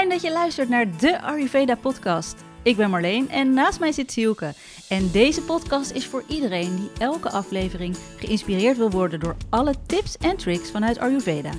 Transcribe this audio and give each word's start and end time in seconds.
Fijn 0.00 0.12
dat 0.12 0.22
je 0.22 0.32
luistert 0.32 0.68
naar 0.68 0.98
de 0.98 1.20
Ayurveda 1.20 1.74
podcast. 1.74 2.44
Ik 2.62 2.76
ben 2.76 2.90
Marleen 2.90 3.28
en 3.28 3.54
naast 3.54 3.80
mij 3.80 3.92
zit 3.92 4.12
Sielke. 4.12 4.52
En 4.88 5.10
deze 5.10 5.42
podcast 5.42 5.90
is 5.90 6.06
voor 6.06 6.24
iedereen 6.28 6.76
die 6.76 6.90
elke 6.98 7.30
aflevering 7.30 7.96
geïnspireerd 8.18 8.76
wil 8.76 8.90
worden 8.90 9.20
door 9.20 9.36
alle 9.50 9.74
tips 9.86 10.16
en 10.16 10.36
tricks 10.36 10.70
vanuit 10.70 10.98
Ayurveda. 10.98 11.50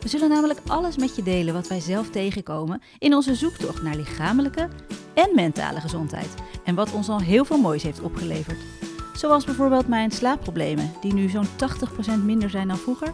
We 0.00 0.08
zullen 0.08 0.28
namelijk 0.28 0.60
alles 0.66 0.96
met 0.96 1.16
je 1.16 1.22
delen 1.22 1.54
wat 1.54 1.68
wij 1.68 1.80
zelf 1.80 2.10
tegenkomen 2.10 2.82
in 2.98 3.14
onze 3.14 3.34
zoektocht 3.34 3.82
naar 3.82 3.96
lichamelijke 3.96 4.68
en 5.14 5.34
mentale 5.34 5.80
gezondheid. 5.80 6.34
En 6.64 6.74
wat 6.74 6.92
ons 6.92 7.08
al 7.08 7.20
heel 7.20 7.44
veel 7.44 7.58
moois 7.58 7.82
heeft 7.82 8.00
opgeleverd. 8.00 8.60
Zoals 9.14 9.44
bijvoorbeeld 9.44 9.88
mijn 9.88 10.10
slaapproblemen, 10.10 10.92
die 11.00 11.14
nu 11.14 11.28
zo'n 11.28 11.48
80% 12.18 12.24
minder 12.24 12.50
zijn 12.50 12.68
dan 12.68 12.78
vroeger. 12.78 13.12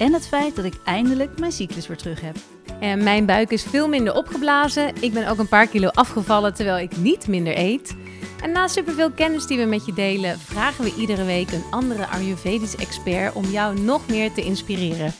En 0.00 0.12
het 0.12 0.26
feit 0.26 0.56
dat 0.56 0.64
ik 0.64 0.74
eindelijk 0.84 1.38
mijn 1.38 1.52
cyclus 1.52 1.86
weer 1.86 1.96
terug 1.96 2.20
heb. 2.20 2.36
En 2.80 3.02
mijn 3.02 3.26
buik 3.26 3.50
is 3.50 3.62
veel 3.62 3.88
minder 3.88 4.14
opgeblazen. 4.14 4.92
Ik 5.00 5.12
ben 5.12 5.28
ook 5.28 5.38
een 5.38 5.48
paar 5.48 5.66
kilo 5.66 5.88
afgevallen 5.88 6.54
terwijl 6.54 6.78
ik 6.78 6.96
niet 6.96 7.26
minder 7.28 7.58
eet. 7.58 7.96
En 8.42 8.52
na 8.52 8.68
superveel 8.68 9.10
kennis 9.10 9.46
die 9.46 9.58
we 9.58 9.64
met 9.64 9.86
je 9.86 9.92
delen, 9.92 10.38
vragen 10.38 10.84
we 10.84 10.94
iedere 10.98 11.24
week 11.24 11.52
een 11.52 11.64
andere 11.70 12.06
Ayurvedisch 12.06 12.76
expert 12.76 13.34
om 13.34 13.44
jou 13.44 13.80
nog 13.80 14.08
meer 14.08 14.32
te 14.32 14.44
inspireren. 14.44 15.12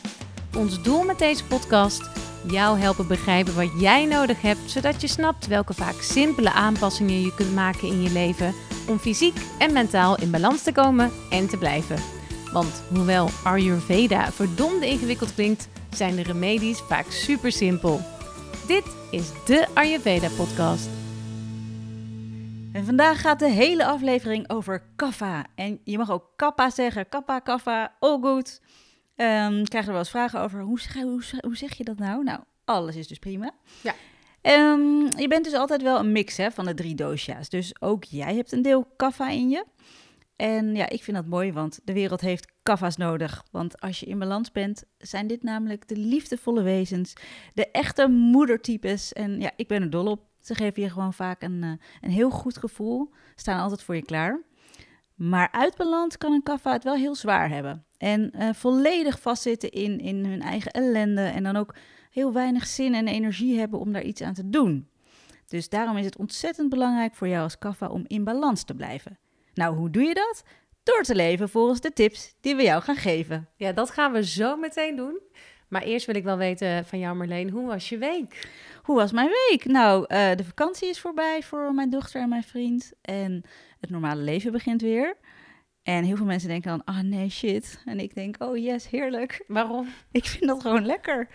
Ons 0.57 0.81
doel 0.81 1.03
met 1.03 1.19
deze 1.19 1.45
podcast: 1.45 2.09
jou 2.47 2.79
helpen 2.79 3.07
begrijpen 3.07 3.55
wat 3.55 3.71
jij 3.79 4.05
nodig 4.05 4.41
hebt, 4.41 4.71
zodat 4.71 5.01
je 5.01 5.07
snapt 5.07 5.47
welke 5.47 5.73
vaak 5.73 6.01
simpele 6.01 6.51
aanpassingen 6.51 7.21
je 7.21 7.33
kunt 7.35 7.55
maken 7.55 7.87
in 7.87 8.01
je 8.01 8.11
leven 8.11 8.53
om 8.87 8.99
fysiek 8.99 9.37
en 9.57 9.73
mentaal 9.73 10.17
in 10.17 10.31
balans 10.31 10.63
te 10.63 10.71
komen 10.71 11.11
en 11.29 11.47
te 11.47 11.57
blijven. 11.57 12.20
Want 12.51 12.81
hoewel 12.89 13.29
Ayurveda 13.43 14.31
verdomde 14.31 14.87
ingewikkeld 14.87 15.33
klinkt, 15.33 15.67
zijn 15.93 16.15
de 16.15 16.23
remedies 16.23 16.79
vaak 16.79 17.05
super 17.11 17.51
simpel. 17.51 18.01
Dit 18.67 18.83
is 19.11 19.29
de 19.45 19.67
Ayurveda 19.73 20.27
podcast. 20.37 20.89
En 22.73 22.85
vandaag 22.85 23.21
gaat 23.21 23.39
de 23.39 23.49
hele 23.49 23.85
aflevering 23.85 24.49
over 24.49 24.83
kaffa. 24.95 25.45
En 25.55 25.79
je 25.83 25.97
mag 25.97 26.11
ook 26.11 26.25
kappa 26.35 26.69
zeggen, 26.69 27.09
kappa, 27.09 27.39
kaffa, 27.39 27.95
all 27.99 28.19
good. 28.21 28.61
Ehm 29.15 29.63
krijgen 29.63 29.79
er 29.79 29.87
wel 29.91 29.97
eens 29.97 30.09
vragen 30.09 30.39
over, 30.39 30.61
hoe, 30.61 30.79
zeg- 30.79 30.93
hoe, 31.01 31.23
hoe 31.41 31.57
zeg 31.57 31.73
je 31.77 31.83
dat 31.83 31.97
nou? 31.97 32.23
Nou, 32.23 32.39
alles 32.65 32.95
is 32.95 33.07
dus 33.07 33.19
prima. 33.19 33.51
Ja. 33.81 33.93
Ehm, 34.41 35.19
je 35.19 35.25
bent 35.27 35.43
dus 35.43 35.53
altijd 35.53 35.81
wel 35.81 35.99
een 35.99 36.11
mix 36.11 36.37
hè, 36.37 36.51
van 36.51 36.65
de 36.65 36.73
drie 36.73 36.95
dosha's. 36.95 37.49
Dus 37.49 37.81
ook 37.81 38.03
jij 38.03 38.35
hebt 38.35 38.51
een 38.51 38.61
deel 38.61 38.87
kaffa 38.97 39.29
in 39.29 39.49
je. 39.49 39.65
En 40.41 40.75
ja, 40.75 40.89
ik 40.89 41.03
vind 41.03 41.17
dat 41.17 41.25
mooi, 41.25 41.53
want 41.53 41.79
de 41.83 41.93
wereld 41.93 42.21
heeft 42.21 42.51
kaffa's 42.63 42.97
nodig. 42.97 43.45
Want 43.51 43.81
als 43.81 43.99
je 43.99 44.05
in 44.05 44.19
balans 44.19 44.51
bent, 44.51 44.83
zijn 44.97 45.27
dit 45.27 45.43
namelijk 45.43 45.87
de 45.87 45.97
liefdevolle 45.97 46.61
wezens, 46.61 47.13
de 47.53 47.71
echte 47.71 48.07
moedertypes. 48.07 49.13
En 49.13 49.39
ja, 49.39 49.51
ik 49.55 49.67
ben 49.67 49.81
er 49.81 49.89
dol 49.89 50.05
op. 50.05 50.25
Ze 50.39 50.55
geven 50.55 50.81
je 50.81 50.89
gewoon 50.89 51.13
vaak 51.13 51.41
een, 51.41 51.63
eh, 51.63 51.71
een 52.01 52.09
heel 52.09 52.29
goed 52.29 52.57
gevoel, 52.57 53.09
staan 53.35 53.59
altijd 53.59 53.83
voor 53.83 53.95
je 53.95 54.05
klaar. 54.05 54.41
Maar 55.15 55.51
uit 55.51 55.77
balans 55.77 56.17
kan 56.17 56.31
een 56.31 56.43
kaffa 56.43 56.71
het 56.71 56.83
wel 56.83 56.95
heel 56.95 57.15
zwaar 57.15 57.49
hebben. 57.49 57.85
En 57.97 58.31
eh, 58.31 58.53
volledig 58.53 59.19
vastzitten 59.19 59.71
in, 59.71 59.99
in 59.99 60.25
hun 60.25 60.41
eigen 60.41 60.71
ellende. 60.71 61.21
En 61.21 61.43
dan 61.43 61.55
ook 61.55 61.75
heel 62.11 62.33
weinig 62.33 62.67
zin 62.67 62.93
en 62.93 63.07
energie 63.07 63.59
hebben 63.59 63.79
om 63.79 63.91
daar 63.91 64.03
iets 64.03 64.21
aan 64.21 64.33
te 64.33 64.49
doen. 64.49 64.89
Dus 65.47 65.69
daarom 65.69 65.97
is 65.97 66.05
het 66.05 66.17
ontzettend 66.17 66.69
belangrijk 66.69 67.15
voor 67.15 67.27
jou 67.27 67.43
als 67.43 67.57
kaffa 67.57 67.87
om 67.87 68.03
in 68.07 68.23
balans 68.23 68.63
te 68.63 68.75
blijven. 68.75 69.20
Nou, 69.53 69.75
hoe 69.75 69.89
doe 69.89 70.03
je 70.03 70.13
dat? 70.13 70.43
Door 70.83 71.03
te 71.03 71.15
leven 71.15 71.49
volgens 71.49 71.81
de 71.81 71.93
tips 71.93 72.35
die 72.41 72.55
we 72.55 72.63
jou 72.63 72.81
gaan 72.81 72.95
geven. 72.95 73.49
Ja, 73.55 73.71
dat 73.71 73.89
gaan 73.89 74.11
we 74.11 74.25
zo 74.25 74.55
meteen 74.55 74.95
doen. 74.95 75.19
Maar 75.67 75.81
eerst 75.81 76.05
wil 76.05 76.15
ik 76.15 76.23
wel 76.23 76.37
weten 76.37 76.85
van 76.85 76.99
jou, 76.99 77.15
Marleen, 77.15 77.49
hoe 77.49 77.67
was 77.67 77.89
je 77.89 77.97
week? 77.97 78.47
Hoe 78.83 78.95
was 78.95 79.11
mijn 79.11 79.29
week? 79.49 79.65
Nou, 79.65 80.05
eh, 80.07 80.35
de 80.35 80.43
vakantie 80.43 80.89
is 80.89 80.99
voorbij 80.99 81.43
voor 81.43 81.73
mijn 81.73 81.89
dochter 81.89 82.21
en 82.21 82.29
mijn 82.29 82.43
vriend. 82.43 82.91
En 83.01 83.43
het 83.79 83.89
normale 83.89 84.21
leven 84.21 84.51
begint 84.51 84.81
weer. 84.81 85.17
En 85.83 86.03
heel 86.03 86.15
veel 86.15 86.25
mensen 86.25 86.49
denken 86.49 86.69
dan, 86.69 86.95
ah 86.95 87.03
nee, 87.03 87.29
shit. 87.29 87.81
En 87.85 87.99
ik 87.99 88.15
denk, 88.15 88.35
oh 88.39 88.57
yes, 88.57 88.89
heerlijk. 88.89 89.43
Waarom? 89.47 89.87
Ik 90.11 90.25
vind 90.25 90.47
dat 90.47 90.61
gewoon 90.61 90.85
lekker. 90.85 91.27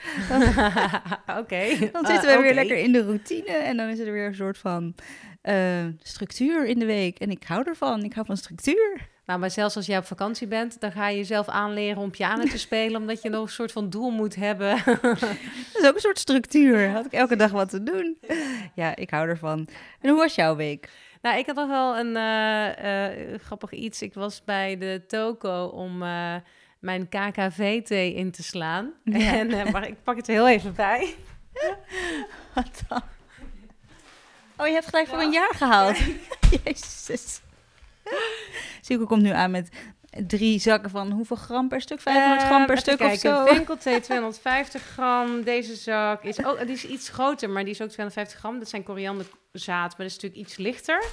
Oké. 1.41 1.91
Dan 1.93 2.07
zitten 2.07 2.37
we 2.37 2.39
weer 2.43 2.55
lekker 2.55 2.77
in 2.77 2.93
de 2.93 3.03
routine. 3.03 3.51
En 3.51 3.77
dan 3.77 3.89
is 3.89 3.99
er 3.99 4.13
weer 4.13 4.27
een 4.27 4.35
soort 4.35 4.59
van 4.59 4.95
eh, 5.47 5.85
structuur 6.03 6.67
in 6.67 6.79
de 6.79 6.87
week. 6.87 7.19
En 7.19 7.31
ik 7.31 7.45
hou 7.45 7.63
ervan. 7.67 8.03
Ik 8.03 8.13
hou 8.13 8.27
van 8.27 8.37
structuur. 8.37 9.09
Nou, 9.27 9.39
maar 9.39 9.51
zelfs 9.51 9.77
als 9.77 9.87
jij 9.87 9.99
op 9.99 10.05
vakantie 10.05 10.47
bent, 10.47 10.81
dan 10.81 10.93
ga 10.93 11.09
je 11.09 11.17
jezelf 11.17 11.49
aanleren 11.49 12.03
om 12.03 12.11
piano 12.11 12.45
te 12.45 12.59
spelen, 12.69 13.01
omdat 13.01 13.23
je 13.23 13.29
nog 13.29 13.43
een 13.43 13.49
soort 13.49 13.73
van 13.73 13.91
doel 13.91 14.11
moet 14.11 14.35
hebben. 14.35 14.83
Dat 15.73 15.83
is 15.83 15.87
ook 15.87 15.95
een 15.95 16.01
soort 16.01 16.19
structuur. 16.19 16.91
Had 16.91 17.07
ik 17.07 17.13
elke 17.13 17.37
dag 17.37 17.51
wat 17.51 17.71
te 17.71 17.83
doen. 17.83 18.17
Ja, 18.75 18.97
ik 18.97 19.11
hou 19.11 19.29
ervan. 19.29 19.69
En 20.01 20.09
hoe 20.09 20.19
was 20.19 20.35
jouw 20.35 20.57
week? 20.57 20.89
Nou, 21.23 21.39
ik 21.39 21.47
had 21.47 21.57
nog 21.57 21.69
wel 21.69 21.99
een 21.99 22.17
eh, 22.17 23.09
eh, 23.09 23.41
grappig 23.41 23.71
iets. 23.71 24.03
Ik 24.03 24.15
was 24.15 24.45
bij 24.45 24.79
de 24.79 25.05
toko 25.07 25.65
om 25.67 26.03
eh, 26.03 26.35
mijn 26.79 27.09
KKV-thee 27.09 28.15
in 28.15 28.31
te 28.31 28.43
slaan. 28.43 28.93
Ja. 29.05 29.35
En, 29.39 29.71
maar 29.73 29.89
ik 29.89 30.03
pak 30.03 30.17
het 30.17 30.29
er 30.29 30.35
heel 30.35 30.49
even 30.49 30.75
bij. 30.75 31.15
Wat 32.55 32.83
dan? 32.89 33.03
Oh, 34.57 34.67
je 34.67 34.73
hebt 34.73 34.87
gelijk 34.87 35.09
voor 35.09 35.21
een 35.21 35.33
jaar 35.33 35.55
gehaald. 35.55 35.97
Jezus. 36.65 37.41
Silke 38.81 39.05
komt 39.05 39.23
nu 39.23 39.31
aan 39.31 39.51
met 39.51 39.69
drie 40.27 40.59
zakken 40.61 40.91
van 40.91 41.11
hoeveel 41.11 41.37
gram 41.37 41.69
per 41.69 41.81
stuk? 41.81 42.01
500 42.01 42.43
gram 42.43 42.67
per 42.67 42.75
Eh, 42.75 42.81
stuk 42.81 43.01
of 43.01 43.15
zo? 43.15 43.33
kijken. 43.33 43.55
Winkelthee 43.55 44.01
250 44.01 44.83
gram. 44.83 45.43
Deze 45.43 45.75
zak 45.75 46.23
is, 46.25 46.45
ook, 46.45 46.59
die 46.61 46.75
is 46.75 46.85
iets 46.87 47.09
groter, 47.09 47.51
maar 47.51 47.65
die 47.65 47.73
is 47.73 47.81
ook 47.81 47.89
250 47.89 48.39
gram. 48.39 48.59
Dat 48.59 48.69
zijn 48.69 48.83
korianderzaad, 48.83 49.89
maar 49.89 50.07
dat 50.07 50.07
is 50.07 50.15
natuurlijk 50.15 50.41
iets 50.43 50.57
lichter. 50.57 51.05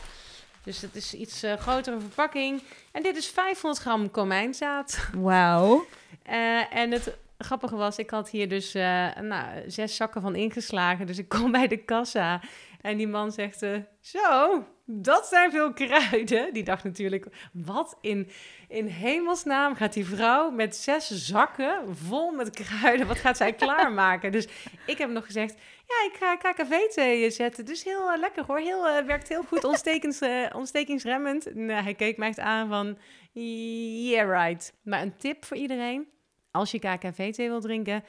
Dus 0.64 0.82
het 0.82 0.96
is 0.96 1.14
iets 1.14 1.44
eh, 1.44 1.53
grotere 1.58 2.00
verpakking. 2.00 2.62
En 2.92 3.03
dit 3.03 3.18
is 3.18 3.28
500 3.28 3.82
gram 3.82 4.12
komijnzaad. 4.12 5.08
Wauw. 5.16 5.86
Eh, 6.24 6.76
en 6.76 6.92
het 6.92 7.18
grappige 7.38 7.76
was, 7.76 7.98
ik 7.98 8.09
had 8.09 8.30
hier 8.30 8.50
dus 8.50 8.74
eh, 8.74 9.08
nou, 9.22 9.46
zes 9.68 9.96
zakken 9.96 10.22
van 10.22 10.36
ingeslagen. 10.36 11.06
Dus 11.08 11.18
ik 11.18 11.30
kom 11.30 11.52
bij 11.52 11.68
de 11.68 11.78
kassa 11.78 12.42
en 12.84 12.98
die 12.98 13.08
man 13.08 13.32
zegt, 13.32 13.62
eh, 13.62 13.78
zo, 14.00 14.64
dat 14.86 15.28
zijn 15.28 15.52
veel 15.52 15.74
kruiden. 15.74 16.54
Die 16.54 16.64
dacht 16.64 16.84
natuurlijk, 16.84 17.26
wat 17.54 17.98
in, 18.02 18.30
in 18.68 18.88
hemelsnaam 18.88 19.76
gaat 19.76 19.94
die 19.94 20.06
vrouw 20.06 20.50
met 20.50 20.76
zes 20.76 21.08
zakken 21.08 21.98
vol 21.98 22.32
met 22.32 22.50
kruiden, 22.50 23.08
wat 23.08 23.18
gaat 23.18 23.38
zij 23.38 23.54
klaarmaken? 23.64 24.32
Dus 24.32 24.48
ik 24.86 24.98
heb 24.98 25.10
nog 25.10 25.26
gezegd, 25.26 25.56
ja, 25.88 26.12
ik 26.12 26.18
ga 26.20 26.36
KKV-thee 26.36 27.30
zetten. 27.30 27.66
Dus 27.66 27.84
heel 27.84 28.12
eh, 28.12 28.20
lekker 28.20 28.46
hoor, 28.46 28.60
heel, 28.60 28.88
eh, 28.88 29.06
werkt 29.06 29.30
heel 29.30 29.44
goed, 29.44 29.64
ontstekens, 29.64 30.22
eh, 30.22 30.46
ontstekingsremmend. 30.54 31.48
En, 31.48 31.70
hij 31.70 31.94
keek 31.94 32.18
mij 32.18 32.28
echt 32.28 32.40
aan 32.40 32.68
van, 32.70 32.98
yeah 33.34 34.30
right. 34.30 34.74
Maar 34.84 35.02
een 35.02 35.18
tip 35.18 35.46
voor 35.46 35.58
iedereen, 35.58 36.08
als 36.52 36.72
je 36.72 36.80
KKV-thee 36.80 37.50
wil 37.50 37.62
drinken, 37.62 38.04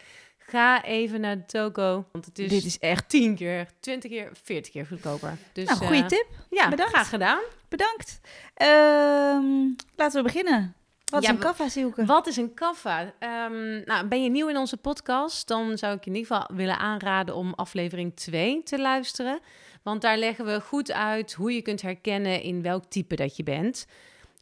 ga 0.46 0.84
even 0.84 1.20
naar 1.20 1.36
de 1.36 1.46
toko. 1.46 2.04
Want 2.12 2.24
het 2.24 2.38
is, 2.38 2.48
Dit 2.48 2.64
is 2.64 2.78
echt... 2.78 3.08
10 3.08 3.34
keer, 3.34 3.66
20 3.80 4.10
keer, 4.10 4.30
40 4.42 4.72
keer 4.72 4.86
goedkoper. 4.86 5.36
Dus, 5.52 5.66
Nou, 5.66 5.78
goede 5.78 6.02
eh, 6.02 6.06
tip. 6.06 6.26
Ja, 6.50 6.68
Bedankt. 6.68 6.92
graag 6.92 7.08
gedaan. 7.08 7.40
Bedankt. 7.68 8.20
Ehm, 8.54 9.44
laten 9.96 10.16
we 10.16 10.22
beginnen. 10.22 10.74
Wat 11.04 11.22
is 11.22 11.28
een 11.28 11.38
kaffa? 11.38 11.66
Wat 11.96 12.26
is 12.26 12.36
een 12.36 12.54
kaffa? 12.54 13.12
Ehm, 13.18 13.84
nou, 13.84 14.06
ben 14.06 14.22
je 14.22 14.30
nieuw 14.30 14.48
in 14.48 14.56
onze 14.56 14.76
podcast? 14.76 15.48
Dan 15.48 15.78
zou 15.78 15.96
ik 15.96 16.04
je 16.04 16.10
in 16.10 16.16
ieder 16.16 16.36
geval 16.36 16.56
willen 16.56 16.78
aanraden 16.78 17.34
om 17.34 17.52
aflevering 17.54 18.16
2 18.16 18.62
te 18.62 18.78
luisteren. 18.78 19.40
Want 19.82 20.02
daar 20.02 20.16
leggen 20.16 20.44
we 20.44 20.60
goed 20.60 20.92
uit 20.92 21.32
hoe 21.32 21.52
je 21.52 21.62
kunt 21.62 21.82
herkennen 21.82 22.42
in 22.42 22.62
welk 22.62 22.84
type 22.88 23.16
dat 23.16 23.36
je 23.36 23.42
bent. 23.42 23.86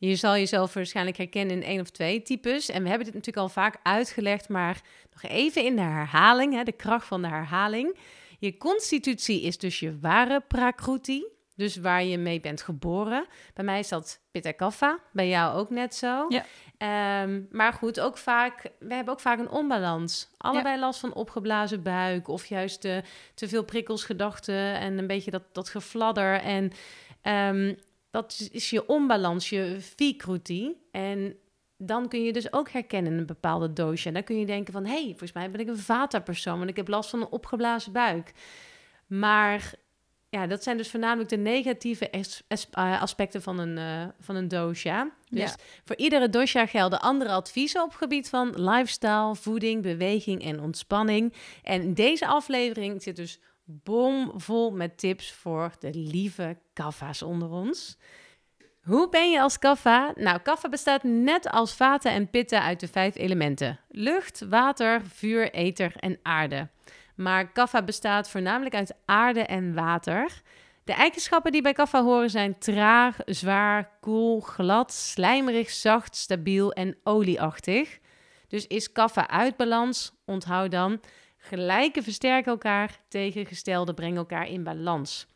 Je 0.08 0.16
zal 0.16 0.32
jezelf 0.32 0.74
waarschijnlijk 0.74 1.16
herkennen 1.16 1.56
in 1.56 1.62
één 1.62 1.80
of 1.80 1.90
twee 1.90 2.22
types. 2.22 2.68
En 2.68 2.82
we 2.82 2.88
hebben 2.88 3.06
dit 3.06 3.14
natuurlijk 3.14 3.46
al 3.46 3.52
vaak 3.52 3.78
uitgelegd, 3.82 4.48
maar 4.48 4.80
nog 5.12 5.22
even 5.30 5.64
in 5.64 5.76
de 5.76 5.82
herhaling, 5.82 6.54
hè, 6.54 6.62
de 6.62 6.72
kracht 6.72 7.06
van 7.06 7.22
de 7.22 7.28
herhaling. 7.28 7.98
Je 8.38 8.56
constitutie 8.56 9.42
is 9.42 9.58
dus 9.58 9.80
je 9.80 9.98
ware 10.00 10.40
prakruti, 10.48 11.24
dus 11.56 11.76
waar 11.76 12.04
je 12.04 12.18
mee 12.18 12.40
bent 12.40 12.62
geboren. 12.62 13.26
Bij 13.54 13.64
mij 13.64 13.78
is 13.78 13.88
dat 13.88 14.20
pitta 14.30 14.52
kapha, 14.52 14.98
bij 15.12 15.28
jou 15.28 15.56
ook 15.56 15.70
net 15.70 15.94
zo. 15.94 16.26
Ja. 16.28 16.44
Ehm, 16.78 17.42
maar 17.50 17.72
goed, 17.72 18.00
ook 18.00 18.18
vaak, 18.18 18.70
we 18.78 18.94
hebben 18.94 19.14
ook 19.14 19.20
vaak 19.20 19.38
een 19.38 19.50
onbalans. 19.50 20.28
Allebei 20.36 20.78
last 20.78 21.00
van 21.00 21.14
opgeblazen 21.14 21.82
buik 21.82 22.28
of 22.28 22.46
juist 22.46 22.80
te 22.80 23.48
veel 23.48 23.64
prikkels, 23.64 24.04
gedachten 24.04 24.78
en 24.78 24.98
een 24.98 25.06
beetje 25.06 25.30
dat, 25.30 25.44
dat 25.52 25.68
gefladder. 25.68 26.40
En 26.40 26.72
ehm, 27.20 27.74
dat 28.12 28.48
is, 28.52 28.70
je 28.70 28.86
onbalans, 28.88 29.48
je 29.48 29.76
vikruti. 29.80 30.76
En 30.90 31.36
dan 31.76 32.08
kun 32.08 32.22
je 32.22 32.32
dus 32.32 32.52
ook 32.52 32.70
herkennen 32.70 33.12
een 33.12 33.26
bepaalde 33.26 33.72
doosje. 33.72 34.08
En 34.08 34.14
dan 34.14 34.24
kun 34.24 34.38
je 34.38 34.46
denken 34.46 34.72
van, 34.72 34.84
hé, 34.84 34.92
hey, 34.92 35.06
volgens 35.08 35.32
mij 35.32 35.50
ben 35.50 35.60
ik 35.60 35.68
een 35.68 35.78
vata-persoon, 35.78 36.58
want 36.58 36.70
ik 36.70 36.76
heb 36.76 36.88
last 36.88 37.10
van 37.10 37.20
een 37.20 37.30
opgeblazen 37.30 37.92
buik. 37.92 38.32
Maar 39.06 39.74
ja, 40.28 40.46
dat 40.46 40.62
zijn 40.62 40.76
dus 40.76 40.90
voornamelijk 40.90 41.28
de 41.28 41.36
negatieve 41.36 42.10
eh, 42.10 43.02
aspecten 43.02 43.42
van 43.42 43.58
een, 43.58 43.78
eh, 43.78 44.08
van 44.20 44.36
een 44.36 44.48
dosha. 44.48 45.10
Dus 45.28 45.50
Ja. 45.50 45.56
voor 45.84 45.96
iedere 45.96 46.28
dosha 46.28 46.66
gelden 46.66 47.00
andere 47.00 47.30
adviezen 47.30 47.82
op 47.82 47.88
het 47.88 47.98
gebied 47.98 48.28
van 48.28 48.70
lifestyle, 48.70 49.36
voeding, 49.36 49.82
beweging 49.82 50.42
en 50.44 50.60
ontspanning. 50.60 51.32
En 51.62 51.82
in 51.82 51.94
deze 51.94 52.26
aflevering 52.26 53.02
zit 53.02 53.16
dus 53.16 53.38
bomvol 53.82 54.70
met 54.70 54.98
tips 54.98 55.32
voor 55.32 55.72
de 55.78 55.90
lieve 55.94 56.56
kaffa's 56.72 57.22
onder 57.22 57.50
ons. 57.50 57.96
Hoe 58.82 59.08
ben 59.08 59.30
je 59.30 59.40
als 59.40 59.58
kaffa? 59.58 60.12
Nou, 60.14 60.38
kaffa 60.38 60.68
bestaat 60.68 61.02
net 61.02 61.50
als 61.50 61.74
vata 61.74 62.10
en 62.10 62.30
pitta 62.30 62.62
uit 62.62 62.80
de 62.80 62.88
vijf 62.88 63.16
elementen: 63.16 63.80
lucht, 63.88 64.44
water, 64.48 65.02
vuur, 65.02 65.52
ether 65.52 65.92
en 65.96 66.18
aarde. 66.22 66.68
Maar 67.14 67.52
kaffa 67.52 67.82
bestaat 67.82 68.28
voornamelijk 68.28 68.74
uit 68.74 68.94
aarde 69.04 69.40
en 69.40 69.74
water. 69.74 70.42
De 70.84 70.92
eigenschappen 70.92 71.52
die 71.52 71.62
bij 71.62 71.72
kaffa 71.72 72.02
horen 72.02 72.30
zijn 72.30 72.58
traag, 72.58 73.16
zwaar, 73.24 73.90
koel, 74.00 74.40
glad, 74.40 74.92
slijmerig, 74.92 75.70
zacht, 75.70 76.16
stabiel 76.16 76.72
en 76.72 76.96
olieachtig. 77.04 77.98
Dus 78.48 78.66
is 78.66 78.92
kaffa 78.92 79.28
uit 79.28 79.56
balans, 79.56 80.12
onthoud 80.24 80.70
dan, 80.70 81.00
gelijke 81.42 82.02
versterken 82.02 82.52
elkaar, 82.52 83.00
tegengestelde 83.08 83.94
brengen 83.94 84.16
elkaar 84.16 84.48
in 84.48 84.62
balans. 84.62 85.26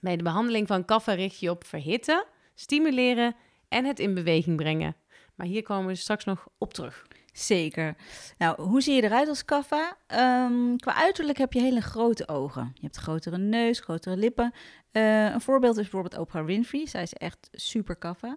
Bij 0.00 0.16
de 0.16 0.22
behandeling 0.22 0.66
van 0.66 0.84
kaffa 0.84 1.12
richt 1.12 1.40
je 1.40 1.50
op 1.50 1.64
verhitten, 1.64 2.24
stimuleren 2.54 3.36
en 3.68 3.84
het 3.84 3.98
in 3.98 4.14
beweging 4.14 4.56
brengen. 4.56 4.96
Maar 5.34 5.46
hier 5.46 5.62
komen 5.62 5.86
we 5.86 5.94
straks 5.94 6.24
nog 6.24 6.48
op 6.58 6.74
terug. 6.74 7.06
Zeker. 7.32 7.96
Nou, 8.38 8.62
hoe 8.62 8.80
zie 8.80 8.94
je 8.94 9.02
eruit 9.02 9.28
als 9.28 9.44
kaffa? 9.44 9.96
Ehm, 10.06 10.76
qua 10.76 10.94
uiterlijk 10.94 11.38
heb 11.38 11.52
je 11.52 11.60
hele 11.60 11.80
grote 11.80 12.28
ogen. 12.28 12.70
Je 12.74 12.82
hebt 12.82 12.96
grotere 12.96 13.38
neus, 13.38 13.80
grotere 13.80 14.16
lippen. 14.16 14.52
Uh, 14.92 15.32
een 15.32 15.40
voorbeeld 15.40 15.76
is 15.76 15.82
bijvoorbeeld 15.82 16.18
Oprah 16.18 16.44
Winfrey. 16.44 16.86
Zij 16.86 17.02
is 17.02 17.12
echt 17.12 17.48
super 17.52 17.96
kaffa. 17.96 18.36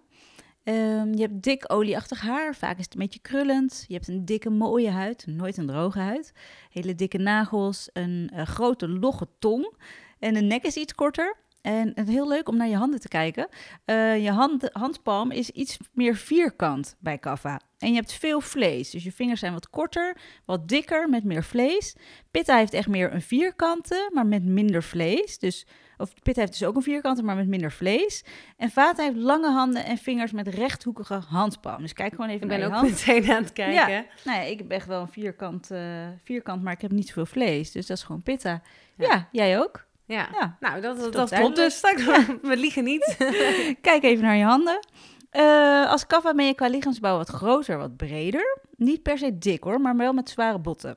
Um, 0.68 1.14
je 1.14 1.20
hebt 1.20 1.42
dik 1.42 1.72
olieachtig 1.72 2.20
haar, 2.20 2.54
vaak 2.54 2.78
is 2.78 2.84
het 2.84 2.94
een 2.94 3.00
beetje 3.00 3.20
krullend. 3.20 3.84
Je 3.88 3.94
hebt 3.94 4.08
een 4.08 4.24
dikke 4.24 4.50
mooie 4.50 4.90
huid, 4.90 5.26
nooit 5.26 5.56
een 5.56 5.66
droge 5.66 5.98
huid. 5.98 6.32
Hele 6.70 6.94
dikke 6.94 7.18
nagels, 7.18 7.90
een 7.92 8.30
uh, 8.34 8.42
grote 8.42 8.88
logge 8.88 9.28
tong. 9.38 9.74
En 10.18 10.34
de 10.34 10.40
nek 10.40 10.62
is 10.62 10.76
iets 10.76 10.94
korter. 10.94 11.36
En 11.66 11.92
het 11.94 12.08
is 12.08 12.14
heel 12.14 12.28
leuk 12.28 12.48
om 12.48 12.56
naar 12.56 12.68
je 12.68 12.76
handen 12.76 13.00
te 13.00 13.08
kijken. 13.08 13.48
Uh, 13.86 14.24
je 14.24 14.30
hand, 14.30 14.68
handpalm 14.72 15.30
is 15.30 15.50
iets 15.50 15.76
meer 15.92 16.16
vierkant 16.16 16.96
bij 16.98 17.18
kaffa. 17.18 17.60
En 17.78 17.88
je 17.88 17.94
hebt 17.94 18.12
veel 18.12 18.40
vlees. 18.40 18.90
Dus 18.90 19.04
je 19.04 19.12
vingers 19.12 19.40
zijn 19.40 19.52
wat 19.52 19.70
korter, 19.70 20.16
wat 20.44 20.68
dikker, 20.68 21.08
met 21.08 21.24
meer 21.24 21.44
vlees. 21.44 21.96
Pitta 22.30 22.56
heeft 22.56 22.72
echt 22.72 22.88
meer 22.88 23.12
een 23.12 23.22
vierkante, 23.22 24.10
maar 24.12 24.26
met 24.26 24.44
minder 24.44 24.82
vlees. 24.82 25.38
Dus, 25.38 25.66
of 25.96 26.12
Pitta 26.22 26.40
heeft 26.40 26.52
dus 26.52 26.64
ook 26.64 26.76
een 26.76 26.82
vierkante, 26.82 27.22
maar 27.22 27.36
met 27.36 27.48
minder 27.48 27.72
vlees. 27.72 28.24
En 28.56 28.70
Vata 28.70 29.02
heeft 29.02 29.16
lange 29.16 29.50
handen 29.50 29.84
en 29.84 29.98
vingers 29.98 30.32
met 30.32 30.48
rechthoekige 30.48 31.14
handpalm. 31.14 31.80
Dus 31.82 31.92
kijk 31.92 32.14
gewoon 32.14 32.30
even 32.30 32.42
ik 32.42 32.48
naar 32.48 32.58
ben 32.58 32.68
je 32.68 32.74
ook 32.74 32.80
hand. 32.80 33.06
meteen 33.06 33.30
aan 33.32 33.42
het 33.42 33.52
kijken. 33.52 33.92
Ja, 33.92 34.04
nou 34.24 34.38
ja, 34.38 34.44
ik 34.44 34.58
heb 34.58 34.70
echt 34.70 34.86
wel 34.86 35.00
een 35.00 35.08
vierkant, 35.08 35.70
uh, 35.70 36.06
vierkant, 36.24 36.62
maar 36.62 36.72
ik 36.72 36.80
heb 36.80 36.90
niet 36.90 37.06
zoveel 37.06 37.26
vlees. 37.26 37.72
Dus 37.72 37.86
dat 37.86 37.96
is 37.96 38.02
gewoon 38.02 38.22
Pitta. 38.22 38.62
Ja. 38.96 39.08
Ja, 39.08 39.28
jij 39.32 39.58
ook? 39.58 39.85
Ja. 40.06 40.28
Ja. 40.32 40.56
nou 40.60 40.80
dat, 40.80 40.98
dat, 40.98 41.12
toch 41.12 41.28
klopt 41.28 41.56
dus. 41.56 41.80
We 42.42 42.56
liegen 42.56 42.84
niet. 42.84 43.16
Kijk 43.80 44.02
even 44.02 44.24
naar 44.24 44.36
je 44.36 44.44
handen. 44.44 44.86
Uh, 45.32 45.90
als 45.90 46.06
kaffa 46.06 46.34
ben 46.34 46.46
je 46.46 46.54
qua 46.54 46.66
lichaamsbouw 46.66 47.16
wat 47.16 47.28
groter, 47.28 47.78
wat 47.78 47.96
breder. 47.96 48.58
Niet 48.76 49.02
per 49.02 49.18
se 49.18 49.38
dik 49.38 49.62
hoor, 49.62 49.80
maar 49.80 49.96
wel 49.96 50.12
met 50.12 50.30
zware 50.30 50.58
botten. 50.58 50.96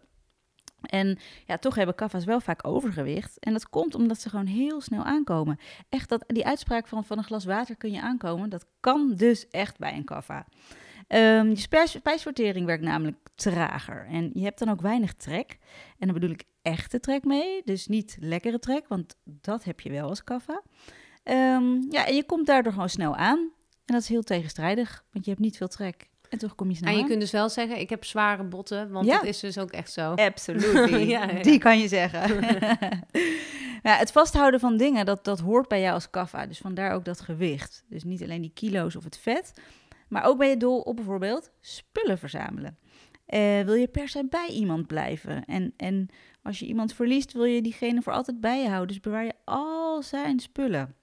En 0.81 1.19
ja, 1.45 1.57
toch 1.57 1.75
hebben 1.75 1.95
kaffa's 1.95 2.25
wel 2.25 2.39
vaak 2.39 2.67
overgewicht. 2.67 3.39
En 3.39 3.53
dat 3.53 3.69
komt 3.69 3.95
omdat 3.95 4.21
ze 4.21 4.29
gewoon 4.29 4.45
heel 4.45 4.81
snel 4.81 5.03
aankomen. 5.03 5.59
Echt, 5.89 6.09
dat, 6.09 6.23
die 6.27 6.45
uitspraak 6.45 6.87
van 6.87 7.05
van 7.05 7.17
een 7.17 7.23
glas 7.23 7.45
water 7.45 7.75
kun 7.75 7.91
je 7.91 8.01
aankomen, 8.01 8.49
dat 8.49 8.65
kan 8.79 9.13
dus 9.15 9.47
echt 9.47 9.77
bij 9.77 9.93
een 9.93 10.03
kaffa. 10.03 10.45
Um, 11.13 11.49
je 11.49 11.55
spijs, 11.59 11.91
spijsvertering 11.91 12.65
werkt 12.65 12.83
namelijk 12.83 13.17
trager. 13.35 14.05
En 14.09 14.29
je 14.33 14.43
hebt 14.43 14.59
dan 14.59 14.69
ook 14.69 14.81
weinig 14.81 15.13
trek. 15.13 15.57
En 15.99 16.07
dan 16.07 16.13
bedoel 16.13 16.29
ik 16.29 16.43
echte 16.61 16.99
trek 16.99 17.23
mee. 17.25 17.61
Dus 17.65 17.87
niet 17.87 18.17
lekkere 18.19 18.59
trek, 18.59 18.87
want 18.87 19.15
dat 19.23 19.63
heb 19.63 19.79
je 19.79 19.91
wel 19.91 20.09
als 20.09 20.23
kaffa. 20.23 20.61
Um, 21.23 21.85
ja, 21.89 22.05
en 22.07 22.15
je 22.15 22.23
komt 22.25 22.45
daardoor 22.47 22.73
gewoon 22.73 22.89
snel 22.89 23.15
aan. 23.15 23.37
En 23.85 23.93
dat 23.95 24.01
is 24.01 24.07
heel 24.07 24.23
tegenstrijdig, 24.23 25.03
want 25.11 25.25
je 25.25 25.31
hebt 25.31 25.43
niet 25.43 25.57
veel 25.57 25.67
trek. 25.67 26.07
En 26.29 26.37
toch 26.37 26.55
kom 26.55 26.69
je 26.69 26.75
snel 26.75 26.89
En 26.89 26.95
je 26.95 27.01
aan. 27.01 27.07
kunt 27.07 27.19
dus 27.21 27.31
wel 27.31 27.49
zeggen, 27.49 27.79
ik 27.79 27.89
heb 27.89 28.05
zware 28.05 28.43
botten, 28.43 28.91
want 28.91 29.05
Ja. 29.05 29.15
dat 29.15 29.25
is 29.25 29.39
dus 29.39 29.57
ook 29.57 29.71
echt 29.71 29.91
zo. 29.91 30.13
Absolutely. 30.13 31.07
Ja, 31.09 31.29
ja. 31.31 31.41
Die 31.41 31.59
kan 31.59 31.79
je 31.79 31.87
zeggen. 31.87 32.35
ja, 33.87 33.95
het 33.97 34.11
vasthouden 34.11 34.59
van 34.59 34.77
dingen, 34.77 35.05
dat, 35.05 35.25
dat 35.25 35.39
hoort 35.39 35.67
bij 35.67 35.81
jou 35.81 35.93
als 35.93 36.09
kaffa. 36.09 36.45
Dus 36.45 36.57
vandaar 36.57 36.91
ook 36.93 37.05
dat 37.05 37.21
gewicht. 37.21 37.83
Dus 37.87 38.03
niet 38.03 38.23
alleen 38.23 38.41
die 38.41 38.51
kilo's 38.53 38.95
of 38.95 39.03
het 39.03 39.17
vet. 39.17 39.53
Maar 40.09 40.23
ook 40.23 40.37
ben 40.37 40.49
je 40.49 40.57
dol 40.57 40.79
op 40.79 40.95
bijvoorbeeld 40.95 41.51
spullen 41.61 42.17
verzamelen. 42.17 42.77
Eh, 43.25 43.61
wil 43.61 43.73
je 43.73 43.87
per 43.87 44.09
se 44.09 44.25
bij 44.29 44.47
iemand 44.47 44.87
blijven? 44.87 45.45
En, 45.45 45.73
en 45.77 46.09
als 46.41 46.59
je 46.59 46.65
iemand 46.65 46.93
verliest, 46.93 47.33
wil 47.33 47.43
je 47.43 47.61
diegene 47.61 48.01
voor 48.01 48.13
altijd 48.13 48.41
bij 48.41 48.61
je 48.61 48.67
houden. 48.67 48.87
Dus 48.87 48.99
bewaar 48.99 49.25
je 49.25 49.33
al 49.45 50.01
zijn 50.01 50.39
spullen. 50.39 50.95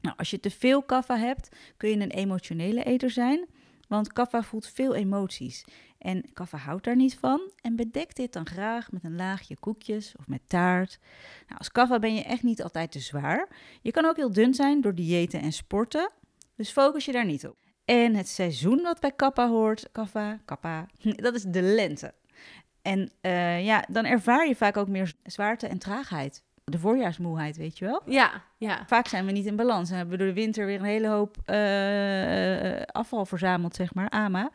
Nou, 0.00 0.16
als 0.16 0.30
je 0.30 0.40
te 0.40 0.50
veel 0.50 0.82
kaffa 0.82 1.18
hebt, 1.18 1.56
kun 1.76 1.88
je 1.88 1.96
een 1.96 2.10
emotionele 2.10 2.84
eter 2.84 3.10
zijn. 3.10 3.46
Want 3.88 4.12
kaffa 4.12 4.42
voelt 4.42 4.66
veel 4.66 4.94
emoties. 4.94 5.64
En 5.98 6.32
kaffa 6.32 6.58
houdt 6.58 6.84
daar 6.84 6.96
niet 6.96 7.14
van. 7.14 7.40
En 7.60 7.76
bedekt 7.76 8.16
dit 8.16 8.32
dan 8.32 8.46
graag 8.46 8.92
met 8.92 9.04
een 9.04 9.16
laagje 9.16 9.56
koekjes 9.56 10.14
of 10.18 10.26
met 10.26 10.40
taart. 10.46 10.98
Nou, 11.46 11.58
als 11.58 11.72
kaffa 11.72 11.98
ben 11.98 12.14
je 12.14 12.22
echt 12.22 12.42
niet 12.42 12.62
altijd 12.62 12.92
te 12.92 13.00
zwaar. 13.00 13.48
Je 13.82 13.90
kan 13.90 14.04
ook 14.04 14.16
heel 14.16 14.32
dun 14.32 14.54
zijn 14.54 14.80
door 14.80 14.94
diëten 14.94 15.40
en 15.40 15.52
sporten. 15.52 16.10
Dus 16.56 16.70
focus 16.70 17.04
je 17.04 17.12
daar 17.12 17.26
niet 17.26 17.46
op. 17.46 17.56
En 17.88 18.14
het 18.14 18.28
seizoen 18.28 18.82
wat 18.82 19.00
bij 19.00 19.12
kappa 19.12 19.48
hoort, 19.48 19.88
kaffa, 19.92 20.38
kappa, 20.44 20.86
dat 21.26 21.34
is 21.34 21.42
de 21.42 21.62
lente. 21.62 22.14
En 22.82 23.10
uh, 23.22 23.64
ja, 23.64 23.84
dan 23.88 24.04
ervaar 24.04 24.48
je 24.48 24.56
vaak 24.56 24.76
ook 24.76 24.88
meer 24.88 25.12
zwaarte 25.22 25.66
en 25.66 25.78
traagheid. 25.78 26.42
De 26.64 26.78
voorjaarsmoeheid, 26.78 27.56
weet 27.56 27.78
je 27.78 27.84
wel? 27.84 28.02
Ja, 28.06 28.42
ja. 28.56 28.84
Vaak 28.86 29.06
zijn 29.06 29.26
we 29.26 29.32
niet 29.32 29.46
in 29.46 29.56
balans 29.56 29.90
en 29.90 29.96
hebben 29.96 30.18
we 30.18 30.24
door 30.24 30.34
de 30.34 30.40
winter 30.40 30.66
weer 30.66 30.78
een 30.78 30.84
hele 30.84 31.08
hoop 31.08 31.36
uh, 31.46 32.82
afval 32.82 33.26
verzameld, 33.26 33.74
zeg 33.74 33.94
maar, 33.94 34.08
AMA. 34.08 34.50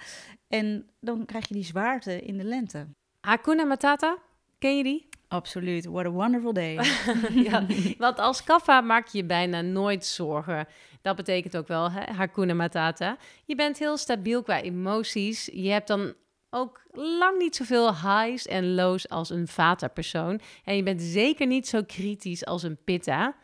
En 0.48 0.90
dan 1.00 1.26
krijg 1.26 1.48
je 1.48 1.54
die 1.54 1.66
zwaarte 1.66 2.22
in 2.22 2.38
de 2.38 2.44
lente. 2.44 2.88
Hakuna 3.22 3.64
Matata, 3.64 4.18
ken 4.60 4.78
je 4.78 4.84
die? 4.84 5.10
Absoluut, 5.28 5.86
what 5.86 6.06
a 6.06 6.10
wonderful 6.10 6.54
day. 6.54 6.74
ja, 7.50 7.66
want 7.98 8.20
als 8.20 8.44
kaffa 8.44 8.82
maak 8.82 9.08
je 9.08 9.18
je 9.18 9.26
bijna 9.26 9.62
nooit 9.62 10.06
zorgen. 10.06 10.68
Dat 11.04 11.16
betekent 11.16 11.58
ook 11.58 11.68
wel, 11.68 11.92
hè, 11.92 12.14
Hakuna 12.14 12.54
Matata. 12.54 13.18
Je 13.46 13.56
bent 13.56 13.80
heel 13.80 13.98
stabiel 13.98 14.44
qua 14.44 14.62
emoties. 14.62 15.50
Je 15.54 15.70
hebt 15.70 15.88
dan 15.88 16.14
ook 16.50 16.86
lang 16.92 17.38
niet 17.38 17.56
zoveel 17.56 17.96
highs 17.96 18.46
en 18.46 18.74
lows 18.74 19.10
als 19.10 19.30
een 19.30 19.48
vata-persoon. 19.48 20.40
En 20.64 20.76
je 20.76 20.84
bent 20.84 21.02
zeker 21.02 21.48
niet 21.48 21.68
zo 21.68 21.84
kritisch 21.84 22.46
als 22.46 22.64
een 22.64 22.84
pitta. 22.84 23.36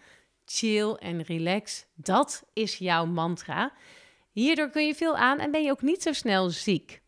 Chill 0.46 0.94
en 0.94 1.22
relax, 1.22 1.86
dat 1.96 2.44
is 2.54 2.78
jouw 2.78 3.06
mantra. 3.06 3.72
Hierdoor 4.32 4.70
kun 4.70 4.86
je 4.86 4.96
veel 4.96 5.18
aan 5.18 5.40
en 5.40 5.52
ben 5.52 5.64
je 5.64 5.72
ook 5.72 5.82
niet 5.82 6.02
zo 6.02 6.14
snel 6.14 6.50
ziek. 6.50 7.02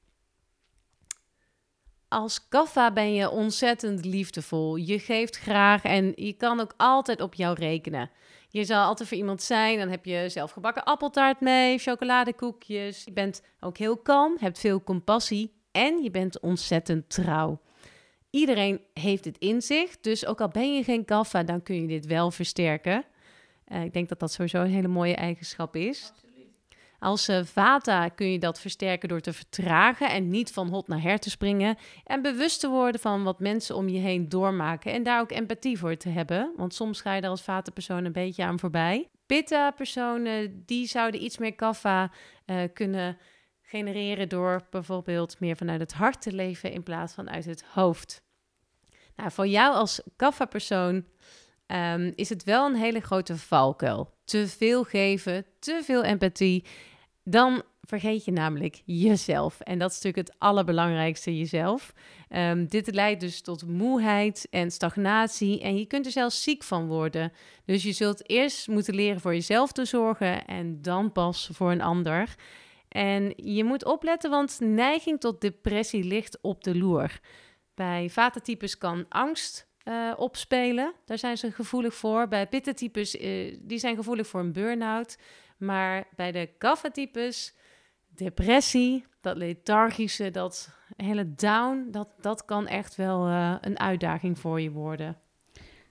Als 2.08 2.48
kaffa 2.48 2.92
ben 2.92 3.14
je 3.14 3.30
ontzettend 3.30 4.06
liefdevol. 4.06 4.76
Je 4.76 5.00
geeft 5.00 5.38
graag 5.38 5.84
en 5.84 6.12
je 6.16 6.34
kan 6.34 6.60
ook 6.60 6.74
altijd 6.78 7.22
op 7.22 7.34
jou 7.34 7.56
rekenen. 7.56 8.12
Je 8.52 8.64
zal 8.64 8.86
altijd 8.86 9.10
voor 9.10 9.18
iemand 9.18 9.42
zijn. 9.42 9.78
Dan 9.78 9.90
heb 9.90 10.06
je 10.06 10.30
zelfgebakken 10.30 10.84
appeltaart 10.84 11.40
mee, 11.40 11.78
chocoladekoekjes. 11.78 13.04
Je 13.04 13.12
bent 13.12 13.42
ook 13.60 13.78
heel 13.78 13.98
kalm, 13.98 14.38
hebt 14.40 14.60
veel 14.60 14.84
compassie 14.84 15.54
en 15.72 16.04
je 16.04 16.12
bent 16.12 16.40
ontzettend 16.40 17.10
trouw. 17.10 17.60
Iedereen 18.30 18.82
heeft 18.94 19.26
het 19.26 19.38
in 19.38 19.62
zich, 19.62 20.00
dus 20.00 20.26
ook 20.26 20.42
al 20.42 20.48
ben 20.48 20.76
je 20.76 20.84
geen 20.84 21.06
kaffa, 21.06 21.44
dan 21.44 21.64
kun 21.64 21.82
je 21.82 21.88
dit 21.88 22.06
wel 22.06 22.32
versterken. 22.32 23.04
Uh, 23.68 23.84
ik 23.84 23.94
denk 23.94 24.10
dat 24.10 24.20
dat 24.20 24.32
sowieso 24.32 24.62
een 24.62 24.72
hele 24.72 24.88
mooie 24.88 25.16
eigenschap 25.16 25.76
is. 25.76 26.12
Als 27.04 27.30
uh, 27.30 27.40
vata 27.44 28.08
kun 28.08 28.32
je 28.32 28.40
dat 28.40 28.60
versterken 28.60 29.10
door 29.10 29.20
te 29.20 29.34
vertragen 29.34 30.10
en 30.10 30.28
niet 30.28 30.52
van 30.52 30.70
hot 30.70 30.88
naar 30.88 31.02
her 31.02 31.20
te 31.20 31.30
springen. 31.30 31.78
En 32.04 32.22
bewust 32.22 32.60
te 32.60 32.70
worden 32.70 33.02
van 33.02 33.24
wat 33.24 33.40
mensen 33.40 33.76
om 33.76 33.90
je 33.90 34.00
heen 34.00 34.30
doormaken. 34.30 34.92
En 34.92 35.04
daar 35.04 35.22
ook 35.22 35.32
empathie 35.32 35.78
voor 35.78 35.98
te 35.98 36.10
hebben. 36.10 36.54
Want 36.56 36.74
soms 36.74 37.02
ga 37.02 37.14
je 37.14 37.22
daar 37.22 37.30
als 37.30 37.42
vata-persoon 37.42 38.06
een 38.06 38.12
beetje 38.12 38.44
aan 38.44 38.60
voorbij. 38.60 39.10
Pitta-personen, 39.26 40.64
die 40.66 40.88
zouden 40.88 41.24
iets 41.24 41.38
meer 41.38 41.56
kaffa 41.56 42.12
uh, 42.46 42.64
kunnen 42.74 43.18
genereren 43.62 44.30
door 44.30 44.62
bijvoorbeeld 44.70 45.40
meer 45.40 45.56
vanuit 45.56 45.80
het 45.80 45.94
hart 45.94 46.22
te 46.22 46.34
leven 46.34 46.72
in 46.72 46.84
plaats 46.84 47.14
van 47.14 47.30
uit 47.30 47.46
het 47.46 47.64
hoofd. 47.64 48.24
Nou, 49.16 49.32
voor 49.32 49.48
jou 49.48 49.76
als 49.76 50.02
kaffa-persoon 50.16 51.06
um, 51.68 52.12
is 52.16 52.30
het 52.30 52.44
wel 52.44 52.66
een 52.66 52.76
hele 52.76 53.00
grote 53.00 53.38
valkuil. 53.38 54.14
Te 54.24 54.48
veel 54.48 54.84
geven, 54.84 55.46
te 55.60 55.82
veel 55.84 56.04
empathie, 56.04 56.66
dan 57.24 57.64
vergeet 57.82 58.26
je 58.26 58.32
namelijk 58.32 58.82
jezelf. 58.86 59.60
En 59.60 59.80
dat 59.80 59.92
is 59.92 59.96
natuurlijk 60.02 60.28
het 60.28 60.40
allerbelangrijkste, 60.40 61.38
jezelf. 61.38 61.94
Um, 62.30 62.68
dit 62.68 62.94
leidt 62.94 63.22
dus 63.22 63.42
tot 63.42 63.68
moeheid 63.68 64.48
en 64.50 64.72
stagnatie 64.72 65.62
en 65.62 65.78
je 65.78 65.86
kunt 65.86 66.06
er 66.06 66.12
zelfs 66.12 66.44
ziek 66.44 66.64
van 66.64 66.88
worden. 66.88 67.32
Dus 67.66 67.84
je 67.84 67.92
zult 67.92 68.30
eerst 68.30 68.68
moeten 68.68 68.96
leren 68.96 69.22
voor 69.22 69.34
jezelf 69.34 69.72
te 69.72 69.86
zorgen 69.86 70.46
en 70.46 70.82
dan 70.82 71.12
pas 71.12 71.50
voor 71.54 71.72
een 71.72 71.82
ander. 71.82 72.36
En 72.88 73.34
je 73.36 73.64
moet 73.64 73.86
opletten, 73.86 74.30
want 74.30 74.60
neiging 74.60 75.20
tot 75.20 75.42
depressie 75.42 76.04
ligt 76.04 76.42
op 76.42 76.64
de 76.64 76.78
loer. 76.78 77.20
Bij 77.74 78.10
vatentypes 78.10 78.78
kan 78.78 79.06
angst 79.10 79.70
eh, 79.84 80.12
opspelen. 80.18 80.94
Daar 81.06 81.18
zijn 81.18 81.38
ze 81.38 81.52
gevoelig 81.52 81.94
voor. 81.94 82.28
Bij 82.28 82.48
pitta-types, 82.48 83.18
eh, 83.18 83.58
die 83.62 83.78
zijn 83.78 83.96
gevoelig 83.96 84.28
voor 84.28 84.40
een 84.40 84.54
burn-out. 84.54 85.18
Maar 85.62 86.08
bij 86.16 86.32
de 86.32 86.50
kapha-types, 86.58 87.54
depressie, 88.08 89.06
dat 89.22 89.38
lethargische, 89.38 90.32
dat 90.32 90.70
hele 90.96 91.34
down, 91.34 91.88
dat, 91.92 92.08
dat 92.20 92.46
kan 92.46 92.68
echt 92.68 92.96
wel 92.96 93.28
eh, 93.28 93.56
een 93.62 93.80
uitdaging 93.80 94.40
voor 94.40 94.62
je 94.62 94.72
worden. 94.72 95.18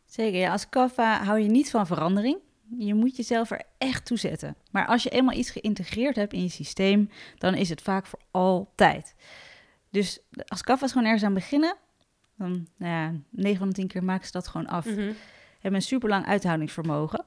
Zeker, 0.05 0.39
ja, 0.39 0.53
als 0.53 0.69
kaffa 0.69 1.25
hou 1.25 1.39
je 1.39 1.49
niet 1.49 1.71
van 1.71 1.87
verandering. 1.87 2.39
Je 2.79 2.95
moet 2.95 3.17
jezelf 3.17 3.50
er 3.50 3.62
echt 3.79 4.07
toe 4.07 4.19
zetten. 4.19 4.57
Maar 4.71 4.87
als 4.87 5.03
je 5.03 5.11
eenmaal 5.11 5.37
iets 5.37 5.50
geïntegreerd 5.50 6.17
hebt 6.17 6.33
in 6.33 6.43
je 6.43 6.49
systeem, 6.49 7.09
dan 7.39 7.55
is 7.55 7.69
het 7.69 7.83
vaak 7.83 8.07
voor 8.07 8.21
altijd. 8.31 9.15
Dus 9.91 10.21
als 10.47 10.62
kaffa's 10.62 10.93
gewoon 10.93 11.07
ergens 11.07 11.25
aan 11.25 11.35
beginnen, 11.35 11.77
dan, 12.37 12.69
nou 12.77 12.93
ja, 12.93 13.21
9 13.31 13.59
van 13.59 13.69
de 13.69 13.75
10 13.75 13.87
keer 13.87 14.05
maken 14.05 14.27
ze 14.27 14.33
dat 14.33 14.49
gewoon 14.49 14.67
af. 14.67 14.85
Mhm. 14.85 15.12
Hebben 15.61 15.81
een 15.81 15.87
super 15.87 16.09
lang 16.09 16.27
uithoudingsvermogen. 16.27 17.25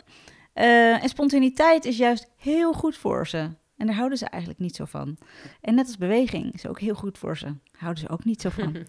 Eh, 0.54 1.04
en 1.04 1.10
spontaniteit 1.10 1.86
is 1.86 1.98
juist 1.98 2.30
heel 2.38 2.74
goed 2.74 2.98
voor 2.98 3.28
ze. 3.28 3.50
En 3.78 3.86
daar 3.86 3.96
houden 3.96 4.18
ze 4.18 4.26
eigenlijk 4.26 4.62
niet 4.62 4.76
zo 4.76 4.86
van. 4.86 5.18
En 5.62 5.76
net 5.76 5.86
als 5.86 5.98
beweging 5.98 6.54
is 6.54 6.68
ook 6.68 6.80
heel 6.80 6.96
goed 6.96 7.18
voor 7.18 7.38
ze. 7.38 7.56
Houden 7.78 8.04
ze 8.04 8.10
ook 8.10 8.26
niet 8.26 8.42
zo 8.42 8.50
van. 8.50 8.76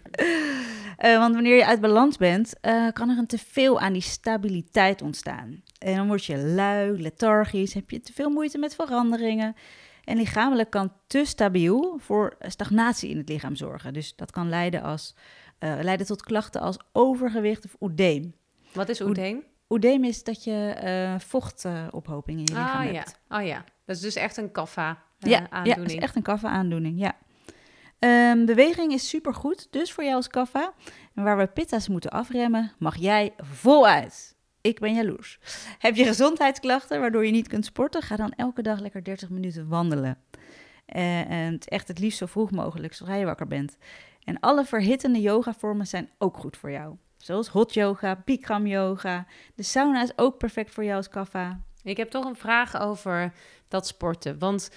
Eh, 0.95 1.17
want 1.17 1.33
wanneer 1.33 1.55
je 1.55 1.65
uit 1.65 1.81
balans 1.81 2.17
bent, 2.17 2.59
eh, 2.59 2.87
kan 2.93 3.09
er 3.09 3.17
een 3.17 3.27
teveel 3.27 3.79
aan 3.79 3.93
die 3.93 4.01
stabiliteit 4.01 5.01
ontstaan. 5.01 5.61
En 5.77 5.95
dan 5.95 6.07
word 6.07 6.25
je 6.25 6.37
lui, 6.37 7.01
lethargisch, 7.01 7.73
heb 7.73 7.89
je 7.89 8.01
te 8.01 8.13
veel 8.13 8.29
moeite 8.29 8.57
met 8.57 8.75
veranderingen. 8.75 9.55
En 10.03 10.17
lichamelijk 10.17 10.69
kan 10.69 10.93
te 11.07 11.25
stabiel 11.25 11.97
voor 12.01 12.35
stagnatie 12.39 13.09
in 13.09 13.17
het 13.17 13.29
lichaam 13.29 13.55
zorgen. 13.55 13.93
Dus 13.93 14.15
dat 14.15 14.31
kan 14.31 14.49
leiden, 14.49 14.81
als, 14.81 15.15
leiden 15.59 16.05
tot 16.05 16.23
klachten 16.23 16.61
als 16.61 16.77
overgewicht 16.91 17.65
of 17.65 17.75
oedeem. 17.79 18.35
Wat 18.73 18.89
is 18.89 19.01
oedeem? 19.01 19.43
Oedeem 19.69 20.03
is 20.03 20.23
dat 20.23 20.43
je 20.43 20.69
eh 20.69 21.19
vochtophoping 21.19 22.39
in 22.39 22.45
je 22.45 22.53
lichaam 22.53 22.79
Ah 22.87 22.91
ja. 22.93 22.97
hebt. 22.99 23.19
oh 23.29 23.43
ja, 23.45 23.63
dat 23.85 23.95
is 23.95 24.01
dus 24.01 24.15
echt 24.15 24.37
een 24.37 24.51
kaffa 24.51 25.03
ja, 25.19 25.49
eh, 25.49 25.65
ja, 25.65 25.75
het 25.75 25.91
is 25.91 25.95
echt 25.97 26.15
een 26.15 26.21
kaffa-aandoening, 26.21 26.99
ja. 26.99 27.15
Ehm, 27.99 28.45
beweging 28.45 28.93
is 28.93 29.09
supergoed, 29.09 29.67
dus 29.71 29.91
voor 29.93 30.03
jou 30.03 30.15
als 30.15 30.27
kaffa. 30.27 30.73
En 31.15 31.23
waar 31.23 31.37
we 31.37 31.47
pitta's 31.47 31.87
moeten 31.87 32.09
afremmen, 32.11 32.71
mag 32.79 32.95
jij 32.95 33.33
voluit. 33.37 34.35
Ik 34.61 34.79
ben 34.79 34.93
jaloers. 34.93 35.39
Heb 35.79 35.95
je 35.95 36.05
gezondheidsklachten 36.05 36.99
waardoor 36.99 37.25
je 37.25 37.31
niet 37.31 37.47
kunt 37.47 37.65
sporten? 37.65 38.01
Ga 38.01 38.15
dan 38.15 38.31
elke 38.31 38.61
dag 38.61 38.79
lekker 38.79 39.03
30 39.03 39.29
minuten 39.29 39.67
wandelen. 39.67 40.17
Eh, 40.85 41.29
en 41.29 41.59
echt 41.59 41.87
het 41.87 41.99
liefst 41.99 42.17
zo 42.17 42.25
vroeg 42.25 42.51
mogelijk, 42.51 42.93
zodra 42.93 43.15
je 43.15 43.25
wakker 43.25 43.47
bent. 43.47 43.77
En 44.23 44.39
alle 44.39 44.65
verhittende 44.65 45.21
yogavormen 45.21 45.87
zijn 45.87 46.09
ook 46.17 46.37
goed 46.37 46.57
voor 46.57 46.71
jou. 46.71 46.95
Zoals 47.25 47.47
hot 47.47 47.73
yoga, 47.73 48.21
bikram 48.25 48.67
yoga. 48.67 49.25
De 49.55 49.63
sauna 49.63 50.03
is 50.03 50.11
ook 50.15 50.37
perfect 50.37 50.71
voor 50.71 50.83
jou 50.83 50.95
als 50.95 51.09
kaffa. 51.09 51.59
Ik 51.83 51.97
heb 51.97 52.09
toch 52.09 52.25
een 52.25 52.35
vraag 52.35 52.79
over 52.79 53.33
dat 53.67 53.87
sporten. 53.87 54.39
Want 54.39 54.71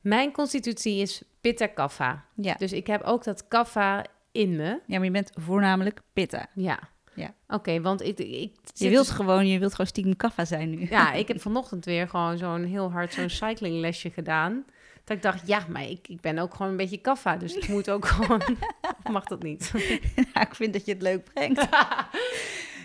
mijn 0.00 0.32
constitutie 0.32 1.00
is 1.00 1.22
pitta 1.40 1.66
kaffa. 1.66 2.24
Ja. 2.34 2.54
Dus 2.54 2.72
ik 2.72 2.86
heb 2.86 3.02
ook 3.02 3.24
dat 3.24 3.48
kaffa 3.48 4.04
in 4.32 4.56
me. 4.56 4.80
ja, 4.86 4.96
maar 4.96 5.04
je 5.04 5.10
bent 5.10 5.30
voornamelijk 5.34 6.00
pitta. 6.12 6.46
Ja. 6.54 6.78
Ja. 7.14 7.34
Oké, 7.48 7.80
want 7.80 8.02
ik, 8.02 8.18
ik 8.18 8.52
Je 8.72 8.88
wilt 8.88 9.06
dus- 9.06 9.16
gewoon, 9.16 9.46
je 9.46 9.58
wilt 9.58 9.70
gewoon 9.70 9.86
stiekem 9.86 10.16
kaffa 10.16 10.44
zijn 10.44 10.70
nu. 10.70 10.86
Ja, 10.90 11.12
ik 11.22 11.28
heb 11.28 11.40
vanochtend 11.40 11.84
weer 11.84 12.08
gewoon 12.08 12.38
zo'n 12.38 12.64
heel 12.64 12.92
hard 12.92 13.12
zo'n 13.12 13.30
cyclinglesje 13.30 14.10
gedaan. 14.10 14.64
Dat 15.04 15.16
ik 15.16 15.22
dacht, 15.22 15.46
ja, 15.46 15.64
maar 15.68 15.82
ik, 15.84 16.08
ik 16.08 16.20
ben 16.20 16.38
ook 16.38 16.54
gewoon 16.54 16.70
een 16.70 16.76
beetje 16.76 16.98
kaffa. 17.00 17.36
Dus 17.36 17.54
ik 17.54 17.68
moet 17.68 17.90
ook 17.90 18.06
gewoon... 18.14 18.42
Of 19.04 19.12
mag 19.12 19.24
dat 19.24 19.42
niet? 19.42 19.72
Ik 20.40 20.54
vind 20.54 20.72
dat 20.72 20.84
je 20.86 20.92
het 20.92 21.02
leuk 21.02 21.24
brengt. 21.32 21.68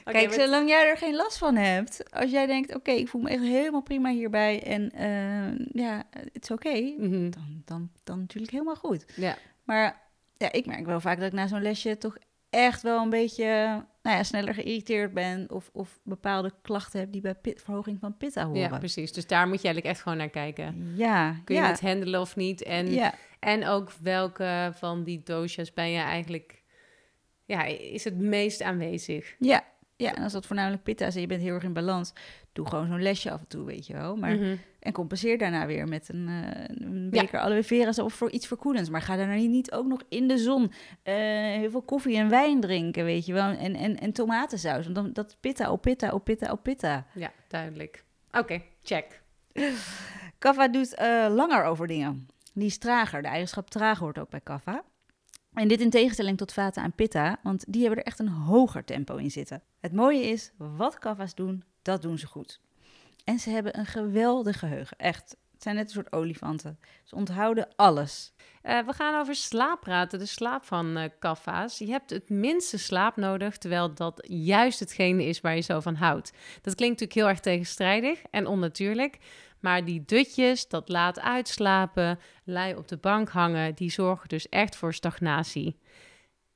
Kijk, 0.03 0.33
zolang 0.33 0.69
jij 0.69 0.87
er 0.89 0.97
geen 0.97 1.15
last 1.15 1.37
van 1.37 1.55
hebt, 1.55 2.11
als 2.13 2.31
jij 2.31 2.45
denkt, 2.45 2.75
oké, 2.75 2.91
ik 2.91 3.07
voel 3.07 3.21
me 3.21 3.29
echt 3.29 3.41
helemaal 3.41 3.81
prima 3.81 4.09
hierbij 4.11 4.63
en 4.63 4.91
eh, 4.91 5.65
ja, 5.83 6.03
het 6.33 6.43
is 6.43 6.51
oké, 6.51 6.93
Mhm. 6.97 7.29
dan, 7.29 7.61
dan, 7.65 7.89
dan 8.03 8.19
natuurlijk 8.19 8.51
helemaal 8.51 8.75
goed. 8.75 9.05
Ja. 9.15 9.37
Maar 9.63 10.01
ja, 10.37 10.51
ik 10.51 10.65
merk 10.65 10.85
wel 10.85 10.99
vaak 10.99 11.17
dat 11.17 11.27
ik 11.27 11.33
na 11.33 11.47
zo'n 11.47 11.61
lesje 11.61 11.97
toch 11.97 12.17
echt 12.49 12.81
wel 12.81 13.01
een 13.01 13.09
beetje 13.09 13.83
nou 14.09 14.21
ja, 14.21 14.27
sneller 14.27 14.53
geïrriteerd 14.53 15.13
ben 15.13 15.45
of, 15.49 15.69
of 15.73 15.99
bepaalde 16.03 16.53
klachten 16.61 16.99
heb 16.99 17.11
die 17.11 17.21
bij 17.21 17.35
pit, 17.35 17.61
verhoging 17.61 17.99
van 17.99 18.17
pitta 18.17 18.45
horen. 18.45 18.61
ja, 18.61 18.77
precies. 18.77 19.11
Dus 19.13 19.27
daar 19.27 19.47
moet 19.47 19.61
je 19.61 19.65
eigenlijk 19.67 19.95
echt 19.95 20.03
gewoon 20.03 20.17
naar 20.17 20.29
kijken. 20.29 20.93
Ja, 20.95 21.41
Kun 21.43 21.55
je 21.55 21.61
ja, 21.61 21.67
het 21.67 21.81
handelen 21.81 22.21
of 22.21 22.35
niet? 22.35 22.63
En, 22.63 22.91
ja. 22.91 23.13
en 23.39 23.67
ook 23.67 23.91
welke 24.01 24.71
van 24.73 25.03
die 25.03 25.21
doosjes 25.23 25.73
ben 25.73 25.89
je 25.89 25.99
eigenlijk... 25.99 26.63
Ja, 27.45 27.63
is 27.63 28.03
het 28.03 28.17
meest 28.17 28.61
aanwezig? 28.61 29.35
Ja, 29.39 29.63
ja, 29.95 30.15
en 30.15 30.23
als 30.23 30.33
dat 30.33 30.45
voornamelijk 30.45 30.83
pitta 30.83 31.05
is 31.05 31.15
en 31.15 31.21
je 31.21 31.27
bent 31.27 31.41
heel 31.41 31.53
erg 31.53 31.63
in 31.63 31.73
balans, 31.73 32.13
doe 32.59 32.67
gewoon 32.69 32.87
zo'n 32.87 33.01
lesje 33.01 33.31
af 33.31 33.39
en 33.39 33.47
toe, 33.47 33.65
weet 33.65 33.87
je 33.87 33.93
wel. 33.93 34.15
Maar, 34.15 34.35
Mhm. 34.35 34.55
En 34.79 34.91
compenseer 34.93 35.37
daarna 35.37 35.65
weer 35.65 35.87
met 35.87 36.09
een, 36.09 36.27
eh, 36.27 36.63
een 36.67 37.03
Ja. 37.11 37.21
beker 37.21 37.39
aloe 37.39 37.63
vera 37.63 38.03
of 38.03 38.13
voor 38.13 38.31
iets 38.31 38.47
verkoelends. 38.47 38.89
Maar 38.89 39.01
ga 39.01 39.15
daarna 39.15 39.33
niet 39.33 39.71
ook 39.71 39.85
nog 39.87 40.01
in 40.09 40.27
de 40.27 40.37
zon 40.37 40.71
eh, 41.03 41.15
heel 41.57 41.69
veel 41.69 41.81
koffie 41.81 42.17
en 42.17 42.29
wijn 42.29 42.59
drinken, 42.61 43.03
weet 43.05 43.25
je 43.25 43.33
wel. 43.33 43.49
En, 43.51 43.75
en, 43.75 43.97
en 43.99 44.11
tomatensaus, 44.11 44.83
want 44.83 44.95
dan, 44.95 45.13
dat 45.13 45.37
pitta, 45.39 45.71
op 45.71 45.81
pitta, 45.81 46.11
op 46.11 46.23
pitta, 46.23 46.51
op 46.51 46.63
pitta. 46.63 47.05
Ja, 47.13 47.31
duidelijk. 47.47 48.03
Oké, 48.31 48.61
check. 48.83 49.21
Kaffa 50.37 50.67
doet 50.67 50.93
eh, 50.95 51.27
langer 51.29 51.63
over 51.63 51.87
dingen. 51.87 52.27
Die 52.53 52.65
is 52.65 52.77
trager. 52.77 53.21
De 53.21 53.27
eigenschap 53.27 53.69
traag 53.69 53.99
hoort 53.99 54.19
ook 54.19 54.29
bij 54.29 54.41
kaffa. 54.43 54.83
En 55.59 55.67
dit 55.67 55.81
in 55.81 55.89
tegenstelling 55.89 56.37
tot 56.37 56.53
vata 56.53 56.83
en 56.83 56.93
pitta, 56.93 57.39
want 57.43 57.63
die 57.67 57.81
hebben 57.81 57.99
er 57.99 58.05
echt 58.05 58.19
een 58.19 58.27
hoger 58.27 58.83
tempo 58.83 59.15
in 59.15 59.31
zitten. 59.31 59.61
Het 59.79 59.93
mooie 59.93 60.21
is, 60.21 60.51
wat 60.57 60.99
kaffa's 60.99 61.35
doen, 61.35 61.63
dat 61.81 62.01
doen 62.01 62.17
ze 62.17 62.27
goed. 62.27 62.59
En 63.23 63.39
ze 63.39 63.49
hebben 63.49 63.79
een 63.79 63.85
geweldig 63.85 64.59
geheugen, 64.59 64.97
echt. 64.97 65.37
Het 65.51 65.63
zijn 65.63 65.75
net 65.75 65.85
een 65.85 65.93
soort 65.93 66.11
olifanten. 66.11 66.79
Ze 67.03 67.15
onthouden 67.15 67.67
alles. 67.75 68.33
Eh, 68.61 68.79
we 68.85 68.93
gaan 68.93 69.19
over 69.19 69.35
slaap 69.35 69.81
praten, 69.81 70.19
de 70.19 70.25
slaap 70.25 70.63
van 70.65 70.97
eh 70.97 71.09
kaffa's. 71.19 71.77
Je 71.77 71.89
hebt 71.91 72.09
het 72.09 72.29
minste 72.29 72.77
slaap 72.77 73.15
nodig, 73.15 73.57
terwijl 73.57 73.93
dat 73.93 74.25
juist 74.27 74.79
hetgene 74.79 75.25
is 75.25 75.41
waar 75.41 75.55
je 75.55 75.61
zo 75.61 75.79
van 75.79 75.95
houdt. 75.95 76.31
Dat 76.61 76.75
klinkt 76.75 76.99
natuurlijk 76.99 77.13
heel 77.13 77.27
erg 77.27 77.39
tegenstrijdig 77.39 78.21
en 78.31 78.47
onnatuurlijk. 78.47 79.17
Maar 79.59 79.85
die 79.85 80.03
dutjes, 80.05 80.67
dat 80.67 80.89
laat 80.89 81.19
uitslapen, 81.19 82.19
lui 82.43 82.75
op 82.75 82.87
de 82.87 82.97
bank 82.97 83.29
hangen, 83.29 83.75
die 83.75 83.91
zorgen 83.91 84.29
dus 84.29 84.49
echt 84.49 84.75
voor 84.75 84.93
stagnatie. 84.93 85.79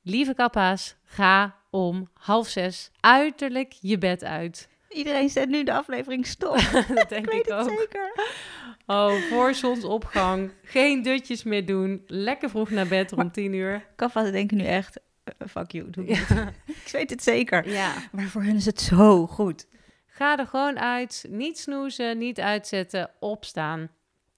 Lieve 0.02 0.34
kappa's, 0.34 0.96
ga 1.04 1.56
om 1.70 2.08
half 2.12 2.48
zes 2.48 2.90
uiterlijk 3.00 3.72
je 3.80 3.98
bed 3.98 4.24
uit. 4.24 4.68
Iedereen 4.88 5.28
zet 5.28 5.48
nu 5.48 5.64
de 5.64 5.72
aflevering 5.72 6.26
stop. 6.26 6.58
dat 6.94 7.08
denk 7.08 7.26
Ik 7.26 7.30
weet 7.30 7.40
ik 7.40 7.44
het 7.44 7.52
ook. 7.52 7.78
zeker. 7.78 8.12
Oh, 8.86 9.12
voor 9.12 9.54
zonsopgang. 9.54 10.50
Geen 10.62 11.02
dutjes 11.02 11.42
meer 11.42 11.66
doen. 11.66 12.02
Lekker 12.06 12.50
vroeg 12.50 12.70
naar 12.70 12.86
bed 12.86 13.12
rond 13.12 13.32
tien 13.34 13.52
uur. 13.52 13.86
Kaffa's 13.96 14.30
denken 14.30 14.56
nu 14.56 14.64
echt, 14.64 15.00
eh, 15.24 15.48
fuck 15.48 15.70
you, 15.70 15.90
doe 15.90 16.06
het. 16.06 16.30
Ik 16.84 16.90
weet 16.92 17.10
het 17.10 17.22
zeker. 17.22 17.68
Ja. 17.68 17.92
Maar 18.12 18.24
voor 18.26 18.42
hen 18.42 18.56
is 18.56 18.66
het 18.66 18.80
zo 18.80 19.26
goed. 19.26 19.66
Ga 20.16 20.38
er 20.38 20.46
gewoon 20.46 20.78
uit. 20.78 21.26
Niet 21.28 21.58
snoezen, 21.58 22.18
niet 22.18 22.40
uitzetten. 22.40 23.10
Opstaan. 23.20 23.90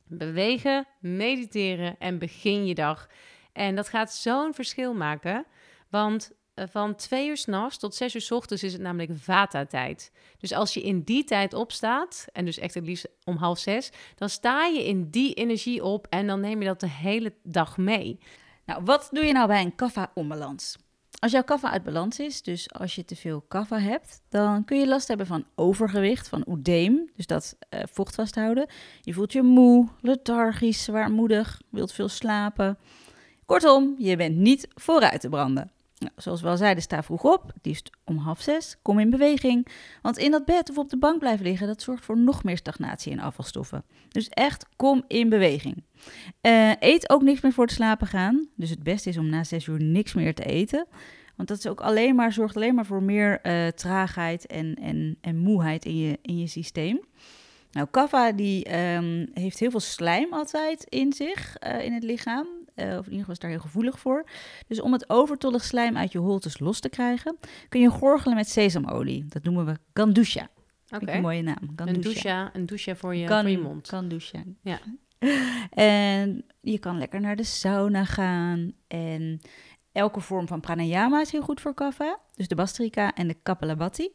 Bewegen, 0.06 0.86
mediteren 1.00 1.96
en 1.98 2.18
begin 2.18 2.66
je 2.66 2.74
dag. 2.74 3.08
En 3.52 3.74
dat 3.74 3.88
gaat 3.88 4.12
zo'n 4.12 4.54
verschil 4.54 4.94
maken. 4.94 5.46
Want 5.90 6.32
eh, 6.54 6.64
van 6.70 6.94
twee 6.94 7.28
uur 7.28 7.36
s'nachts 7.36 7.78
tot 7.78 7.94
zes 7.94 8.14
uur 8.14 8.20
's 8.20 8.30
ochtends 8.30 8.62
is 8.62 8.72
het 8.72 8.82
namelijk 8.82 9.10
vata-tijd. 9.14 10.12
Dus 10.38 10.52
als 10.52 10.74
je 10.74 10.82
in 10.82 11.02
die 11.02 11.24
tijd 11.24 11.54
opstaat, 11.54 12.26
en 12.32 12.44
dus 12.44 12.58
echt 12.58 12.74
het 12.74 12.86
liefst 12.86 13.08
om 13.24 13.36
half 13.36 13.58
zes, 13.58 13.90
dan 14.14 14.28
sta 14.28 14.64
je 14.64 14.86
in 14.86 15.10
die 15.10 15.34
energie 15.34 15.84
op 15.84 16.06
en 16.10 16.26
dan 16.26 16.40
neem 16.40 16.60
je 16.60 16.66
dat 16.66 16.80
de 16.80 16.90
hele 16.90 17.34
dag 17.42 17.76
mee. 17.76 18.18
Nou, 18.64 18.84
wat 18.84 19.08
doe 19.12 19.24
je 19.24 19.32
nou 19.32 19.46
bij 19.46 19.62
een 19.62 19.74
kaffa-onbalans? 19.74 20.76
Als 21.18 21.32
jouw 21.32 21.42
kaffa 21.42 21.70
uit 21.70 21.82
balans 21.82 22.18
is, 22.18 22.42
dus 22.42 22.72
als 22.72 22.94
je 22.94 23.04
te 23.04 23.16
veel 23.16 23.44
kaffa 23.48 23.78
hebt, 23.78 24.20
dan 24.28 24.64
kun 24.64 24.78
je 24.78 24.86
last 24.86 25.08
hebben 25.08 25.26
van 25.26 25.44
overgewicht, 25.54 26.28
van 26.28 26.44
oedeem, 26.48 27.10
dus 27.14 27.26
dat 27.26 27.56
eh, 27.68 27.80
vocht 27.92 28.14
vasthouden. 28.14 28.66
Je 29.00 29.12
voelt 29.12 29.32
je 29.32 29.42
moe, 29.42 29.88
lethargisch, 30.00 30.84
zwaarmoedig, 30.84 31.60
wilt 31.70 31.92
veel 31.92 32.08
slapen. 32.08 32.78
Kortom, 33.46 33.94
je 33.98 34.16
bent 34.16 34.36
niet 34.36 34.68
vooruit 34.74 35.20
te 35.20 35.28
branden. 35.28 35.70
Nou, 35.98 36.12
zoals 36.16 36.40
we 36.40 36.48
al 36.48 36.56
zeiden, 36.56 36.82
sta 36.82 37.02
vroeg 37.02 37.24
op, 37.24 37.46
het 37.46 37.66
liefst 37.66 37.90
om 38.04 38.16
half 38.16 38.40
zes, 38.40 38.76
kom 38.82 38.98
in 38.98 39.10
beweging. 39.10 39.68
Want 40.02 40.18
in 40.18 40.30
dat 40.30 40.44
bed 40.44 40.70
of 40.70 40.78
op 40.78 40.90
de 40.90 40.98
bank 40.98 41.18
blijven 41.18 41.44
liggen, 41.44 41.66
dat 41.66 41.82
zorgt 41.82 42.04
voor 42.04 42.18
nog 42.18 42.44
meer 42.44 42.56
stagnatie 42.56 43.12
en 43.12 43.18
afvalstoffen. 43.18 43.84
Dus 44.08 44.28
echt, 44.28 44.66
kom 44.76 45.04
in 45.06 45.28
beweging. 45.28 45.84
Eh, 46.40 46.70
eet 46.78 47.10
ook 47.10 47.22
niks 47.22 47.40
meer 47.40 47.52
voor 47.52 47.64
het 47.64 47.74
slapen 47.74 48.06
gaan. 48.06 48.48
Dus 48.56 48.70
het 48.70 48.82
beste 48.82 49.08
is 49.08 49.18
om 49.18 49.28
na 49.28 49.44
zes 49.44 49.66
uur 49.66 49.82
niks 49.82 50.14
meer 50.14 50.34
te 50.34 50.44
eten. 50.44 50.86
Want 51.36 51.48
dat 51.48 51.58
is 51.58 51.66
ook 51.66 51.80
alleen 51.80 52.14
maar, 52.14 52.32
zorgt 52.32 52.56
alleen 52.56 52.74
maar 52.74 52.86
voor 52.86 53.02
meer 53.02 53.40
eh, 53.40 53.66
traagheid 53.66 54.46
en, 54.46 54.74
en, 54.74 55.18
en 55.20 55.36
moeheid 55.36 55.84
in 55.84 55.96
je, 55.96 56.18
in 56.22 56.38
je 56.38 56.46
systeem. 56.46 57.00
Nou, 57.70 57.88
kaffa 57.90 58.32
die 58.32 58.64
ehm, 58.64 59.26
heeft 59.32 59.58
heel 59.58 59.70
veel 59.70 59.80
slijm 59.80 60.32
altijd 60.32 60.84
in 60.84 61.12
zich, 61.12 61.56
eh, 61.56 61.84
in 61.84 61.92
het 61.92 62.02
lichaam. 62.02 62.46
Of 62.76 62.84
in 62.84 63.10
ieder 63.12 63.18
geval 63.18 63.32
is 63.32 63.38
daar 63.38 63.50
heel 63.50 63.60
gevoelig 63.60 63.98
voor. 63.98 64.26
Dus 64.66 64.80
om 64.80 64.92
het 64.92 65.10
overtollig 65.10 65.64
slijm 65.64 65.96
uit 65.96 66.12
je 66.12 66.18
holtes 66.18 66.58
los 66.58 66.80
te 66.80 66.88
krijgen, 66.88 67.36
kun 67.68 67.80
je 67.80 67.88
gorgelen 67.90 68.36
met 68.36 68.48
sesamolie. 68.48 69.24
Dat 69.28 69.42
noemen 69.44 69.66
we 69.66 69.76
gandusha. 69.94 70.48
Ik 71.00 71.08
een 71.08 71.20
mooie 71.20 71.42
naam. 71.42 71.58
Een 71.76 72.00
douche, 72.00 72.50
een 72.52 72.66
douche 72.66 72.96
voor 72.96 73.14
je, 73.14 73.26
Gan- 73.26 73.40
voor 73.40 73.50
je 73.50 73.58
mond. 73.58 73.88
Gandusha. 73.88 74.42
Ja. 74.62 74.78
En 75.70 76.44
je 76.60 76.78
kan 76.78 76.98
lekker 76.98 77.20
naar 77.20 77.36
de 77.36 77.44
sauna 77.44 78.04
gaan. 78.04 78.72
En 78.86 79.40
elke 79.92 80.20
vorm 80.20 80.46
van 80.46 80.60
pranayama 80.60 81.20
is 81.20 81.32
heel 81.32 81.42
goed 81.42 81.60
voor 81.60 81.74
kapha. 81.74 82.18
Dus 82.34 82.48
de 82.48 82.54
bastrika 82.54 83.14
en 83.14 83.28
de 83.28 83.36
kapalabhati. 83.42 84.10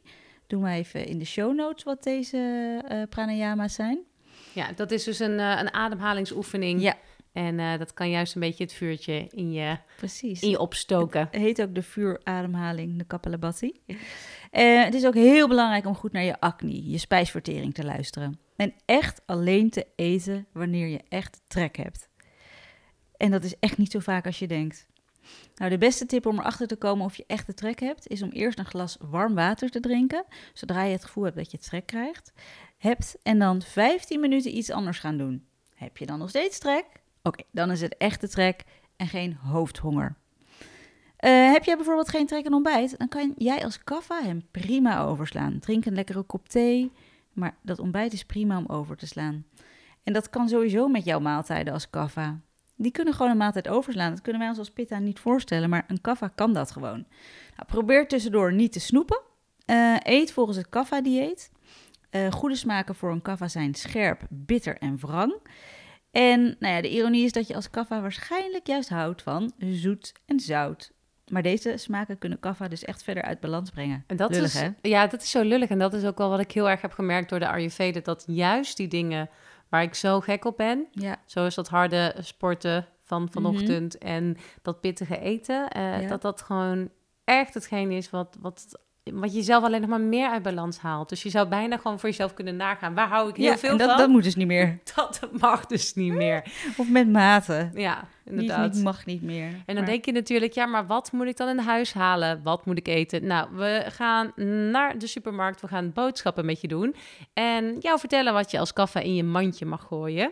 Doen 0.47 0.63
we 0.63 0.69
even 0.69 1.05
in 1.05 1.17
de 1.17 1.25
show 1.25 1.55
notes 1.55 1.83
wat 1.83 2.03
deze 2.03 2.37
eh 2.87 3.01
pranayama's 3.09 3.73
zijn. 3.73 3.99
Ja, 4.53 4.71
dat 4.75 4.91
is 4.91 5.03
dus 5.03 5.19
een, 5.19 5.39
eh, 5.39 5.57
een 5.59 5.73
ademhalingsoefening. 5.73 6.81
Ja. 6.81 6.95
En 7.31 7.59
eh, 7.59 7.77
dat 7.77 7.93
kan 7.93 8.09
juist 8.09 8.35
een 8.35 8.41
beetje 8.41 8.63
het 8.63 8.73
vuurtje 8.73 9.27
in 9.29 9.51
je, 9.51 9.77
Precies. 9.97 10.41
in 10.41 10.49
je 10.49 10.59
opstoken. 10.59 11.27
Het 11.31 11.41
heet 11.41 11.61
ook 11.61 11.75
de 11.75 11.83
vuurademhaling, 11.83 12.97
de 12.97 13.03
kapalabhati. 13.03 13.81
Eh, 14.51 14.83
het 14.83 14.93
is 14.93 15.05
ook 15.05 15.13
heel 15.13 15.47
belangrijk 15.47 15.85
om 15.85 15.95
goed 15.95 16.11
naar 16.11 16.23
je 16.23 16.39
acne, 16.39 16.89
je 16.89 16.97
spijsvertering 16.97 17.73
te 17.73 17.83
luisteren. 17.83 18.39
En 18.55 18.73
echt 18.85 19.21
alleen 19.25 19.69
te 19.69 19.87
eten 19.95 20.47
wanneer 20.51 20.87
je 20.87 21.01
echt 21.09 21.41
trek 21.47 21.77
hebt. 21.77 22.09
En 23.17 23.31
dat 23.31 23.43
is 23.43 23.55
echt 23.59 23.77
niet 23.77 23.91
zo 23.91 23.99
vaak 23.99 24.25
als 24.25 24.39
je 24.39 24.47
denkt. 24.47 24.87
Nou, 25.55 25.69
de 25.71 25.77
beste 25.77 26.05
tip 26.05 26.25
om 26.25 26.39
erachter 26.39 26.67
te 26.67 26.75
komen 26.75 27.05
of 27.05 27.15
je 27.15 27.23
echt 27.27 27.45
de 27.47 27.53
trek 27.53 27.79
hebt, 27.79 28.07
is 28.07 28.21
om 28.21 28.29
eerst 28.29 28.59
een 28.59 28.65
glas 28.65 28.97
warm 28.99 29.35
water 29.35 29.69
te 29.69 29.79
drinken, 29.79 30.25
zodra 30.53 30.83
je 30.83 30.91
het 30.91 31.05
gevoel 31.05 31.23
hebt 31.23 31.35
dat 31.35 31.51
je 31.51 31.57
trek 31.57 31.85
krijgt. 31.85 32.33
Hebt 32.77 33.17
en 33.23 33.39
dan 33.39 33.61
15 33.61 34.19
minuten 34.19 34.57
iets 34.57 34.69
anders 34.69 34.99
gaan 34.99 35.17
doen. 35.17 35.45
Heb 35.75 35.97
je 35.97 36.05
dan 36.05 36.19
nog 36.19 36.29
steeds 36.29 36.59
trek? 36.59 36.85
Oké, 37.23 37.43
dan 37.51 37.71
is 37.71 37.81
het 37.81 37.97
echte 37.97 38.27
trek 38.27 38.63
en 38.95 39.07
geen 39.07 39.35
hoofdhonger. 39.35 40.15
Eh, 41.17 41.51
heb 41.51 41.63
jij 41.63 41.75
bijvoorbeeld 41.75 42.09
geen 42.09 42.27
trek 42.27 42.45
in 42.45 42.53
ontbijt, 42.53 42.97
dan 42.97 43.07
kan 43.07 43.33
jij 43.37 43.63
als 43.63 43.83
kaffa 43.83 44.21
hem 44.21 44.43
prima 44.51 45.03
overslaan. 45.03 45.59
Drink 45.59 45.85
een 45.85 45.93
lekkere 45.93 46.23
kop 46.23 46.49
thee, 46.49 46.91
maar 47.33 47.55
dat 47.61 47.79
ontbijt 47.79 48.13
is 48.13 48.23
prima 48.23 48.57
om 48.57 48.65
over 48.67 48.97
te 48.97 49.07
slaan. 49.07 49.45
En 50.03 50.13
dat 50.13 50.29
kan 50.29 50.49
sowieso 50.49 50.87
met 50.87 51.05
jouw 51.05 51.19
maaltijden 51.19 51.73
als 51.73 51.89
kaffa. 51.89 52.39
Die 52.75 52.91
kunnen 52.91 53.13
gewoon 53.13 53.31
een 53.31 53.37
maaltijd 53.37 53.67
overslaan. 53.67 54.11
Dat 54.11 54.21
kunnen 54.21 54.41
wij 54.41 54.49
ons 54.49 54.59
als 54.59 54.71
pitta 54.71 54.99
niet 54.99 55.19
voorstellen, 55.19 55.69
maar 55.69 55.85
een 55.87 56.01
kaffa 56.01 56.27
kan 56.27 56.53
dat 56.53 56.71
gewoon. 56.71 57.05
Nou, 57.55 57.67
probeer 57.67 58.07
tussendoor 58.07 58.53
niet 58.53 58.71
te 58.71 58.79
snoepen. 58.79 59.21
Eh, 59.65 59.95
eet 60.03 60.31
volgens 60.31 60.57
het 60.57 60.69
kaffa-dieet. 60.69 61.51
Eh, 62.09 62.31
goede 62.31 62.55
smaken 62.55 62.95
voor 62.95 63.11
een 63.11 63.21
kaffa 63.21 63.47
zijn 63.47 63.75
scherp, 63.75 64.21
bitter 64.29 64.77
en 64.77 64.97
wrang. 64.97 65.33
En 66.11 66.41
nou 66.59 66.73
ja, 66.73 66.81
de 66.81 66.89
ironie 66.89 67.25
is 67.25 67.31
dat 67.31 67.47
je 67.47 67.55
als 67.55 67.69
kaffa 67.69 68.01
waarschijnlijk 68.01 68.67
juist 68.67 68.89
houdt 68.89 69.21
van 69.21 69.51
zoet 69.59 70.13
en 70.25 70.39
zout. 70.39 70.91
Maar 71.27 71.41
deze 71.41 71.77
smaken 71.77 72.17
kunnen 72.17 72.39
kaffa 72.39 72.67
dus 72.67 72.83
echt 72.83 73.03
verder 73.03 73.23
uit 73.23 73.39
balans 73.39 73.69
brengen. 73.69 74.03
En 74.07 74.17
dat 74.17 74.31
Lullig, 74.31 74.45
is, 74.53 74.59
hè? 74.59 74.69
Ja, 74.81 75.07
dat 75.07 75.21
is 75.21 75.29
zo 75.31 75.41
lullig. 75.41 75.69
En 75.69 75.79
dat 75.79 75.93
is 75.93 76.05
ook 76.05 76.17
wel 76.17 76.29
wat 76.29 76.39
ik 76.39 76.51
heel 76.51 76.69
erg 76.69 76.81
heb 76.81 76.91
gemerkt 76.91 77.29
door 77.29 77.39
de 77.39 77.47
Ayurveda. 77.47 77.99
Dat 77.99 78.23
juist 78.27 78.77
die 78.77 78.87
dingen 78.87 79.29
waar 79.69 79.83
ik 79.83 79.93
zo 79.95 80.19
gek 80.19 80.45
op 80.45 80.57
ben, 80.57 80.87
Ja, 80.91 81.15
zoals 81.25 81.55
dat 81.55 81.67
harde 81.67 82.15
sporten 82.19 82.87
van 83.03 83.29
vanochtend 83.31 83.97
en 83.97 84.37
dat 84.61 84.81
pittige 84.81 85.19
eten, 85.19 85.69
eh, 85.69 85.81
Mhm. 85.91 86.01
Ja. 86.01 86.07
dat 86.07 86.21
dat 86.21 86.41
gewoon 86.41 86.89
echt 87.23 87.53
hetgeen 87.53 87.91
is 87.91 88.09
wat, 88.09 88.37
wat, 88.39 88.79
wat 89.03 89.33
je 89.35 89.41
zelf 89.41 89.63
alleen 89.63 89.81
nog 89.81 89.89
maar 89.89 90.01
meer 90.01 90.29
uit 90.29 90.43
balans 90.43 90.79
haalt. 90.79 91.09
Dus 91.09 91.23
je 91.23 91.29
zou 91.29 91.47
bijna 91.47 91.77
gewoon 91.77 91.99
voor 91.99 92.09
jezelf 92.09 92.33
kunnen 92.33 92.55
nagaan, 92.55 92.93
waar 92.93 93.07
hou 93.07 93.29
ik 93.29 93.35
heel 93.35 93.45
ja 93.45 93.57
veel 93.57 93.69
en 93.69 93.77
dat, 93.77 93.87
van? 93.89 93.97
dat 93.97 94.09
moet 94.09 94.23
dus 94.23 94.35
niet 94.35 94.47
meer. 94.47 94.79
Dat 94.95 95.27
mag 95.39 95.65
dus 95.65 95.93
niet 95.93 96.13
meer. 96.13 96.43
Of 96.77 96.89
met 96.89 97.09
mate. 97.09 97.69
Ja, 97.73 98.07
inderdaad. 98.25 98.73
niet, 98.73 98.83
mag 98.83 99.05
niet 99.05 99.21
meer. 99.21 99.45
En 99.47 99.61
dan 99.65 99.75
Maar- 99.75 99.85
denk 99.85 100.05
je 100.05 100.11
natuurlijk, 100.11 100.53
ja, 100.53 100.65
maar 100.65 100.85
wat 100.87 101.11
moet 101.11 101.27
ik 101.27 101.37
dan 101.37 101.47
in 101.49 101.57
huis 101.57 101.93
halen? 101.93 102.43
Wat 102.43 102.65
moet 102.65 102.77
ik 102.77 102.87
eten? 102.87 103.25
Nou, 103.27 103.47
we 103.51 103.83
gaan 103.87 104.31
naar 104.71 104.97
de 104.97 105.07
supermarkt, 105.07 105.61
we 105.61 105.67
gaan 105.67 105.91
boodschappen 105.93 106.45
met 106.45 106.61
je 106.61 106.67
doen. 106.67 106.95
En 107.33 107.75
jou 107.79 107.99
vertellen 107.99 108.33
wat 108.33 108.51
je 108.51 108.59
als 108.59 108.73
kaffa 108.73 108.99
in 108.99 109.15
je 109.15 109.23
mandje 109.23 109.65
mag 109.65 109.83
gooien. 109.83 110.31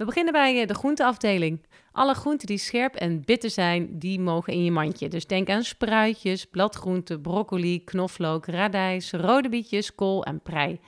We 0.00 0.06
beginnen 0.06 0.32
bij 0.32 0.60
eh, 0.60 0.66
de 0.66 0.74
groenteafdeling. 0.74 1.66
Alle 1.92 2.14
groenten 2.14 2.46
die 2.46 2.58
scherp 2.58 2.94
en 2.94 3.24
bitter 3.24 3.50
zijn, 3.50 3.98
die 3.98 4.20
mogen 4.20 4.52
in 4.52 4.64
je 4.64 4.70
mandje. 4.70 5.08
Dus 5.08 5.26
denk 5.26 5.48
aan 5.48 5.62
spruitjes, 5.62 6.46
bladgroenten, 6.46 7.20
broccoli, 7.20 7.84
knoflook, 7.84 8.46
radijs, 8.46 9.12
rode 9.12 9.48
bietjes, 9.48 9.94
kool 9.94 10.24
en 10.24 10.40
prei. 10.40 10.80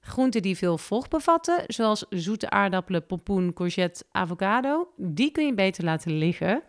Groenten 0.00 0.42
die 0.42 0.56
veel 0.56 0.78
vocht 0.78 1.10
bevatten, 1.10 1.64
zoals 1.66 2.06
zoete 2.10 2.50
aardappelen, 2.50 3.06
pompoen, 3.06 3.52
courgette, 3.52 4.04
avocado, 4.12 4.88
die 4.96 5.30
kun 5.30 5.46
je 5.46 5.54
beter 5.54 5.84
laten 5.84 6.12
liggen. 6.18 6.62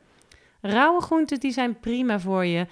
Rauwe 0.62 1.02
groenten 1.02 1.40
die 1.40 1.52
zijn 1.52 1.80
prima 1.80 2.20
voor 2.20 2.46
je, 2.46 2.68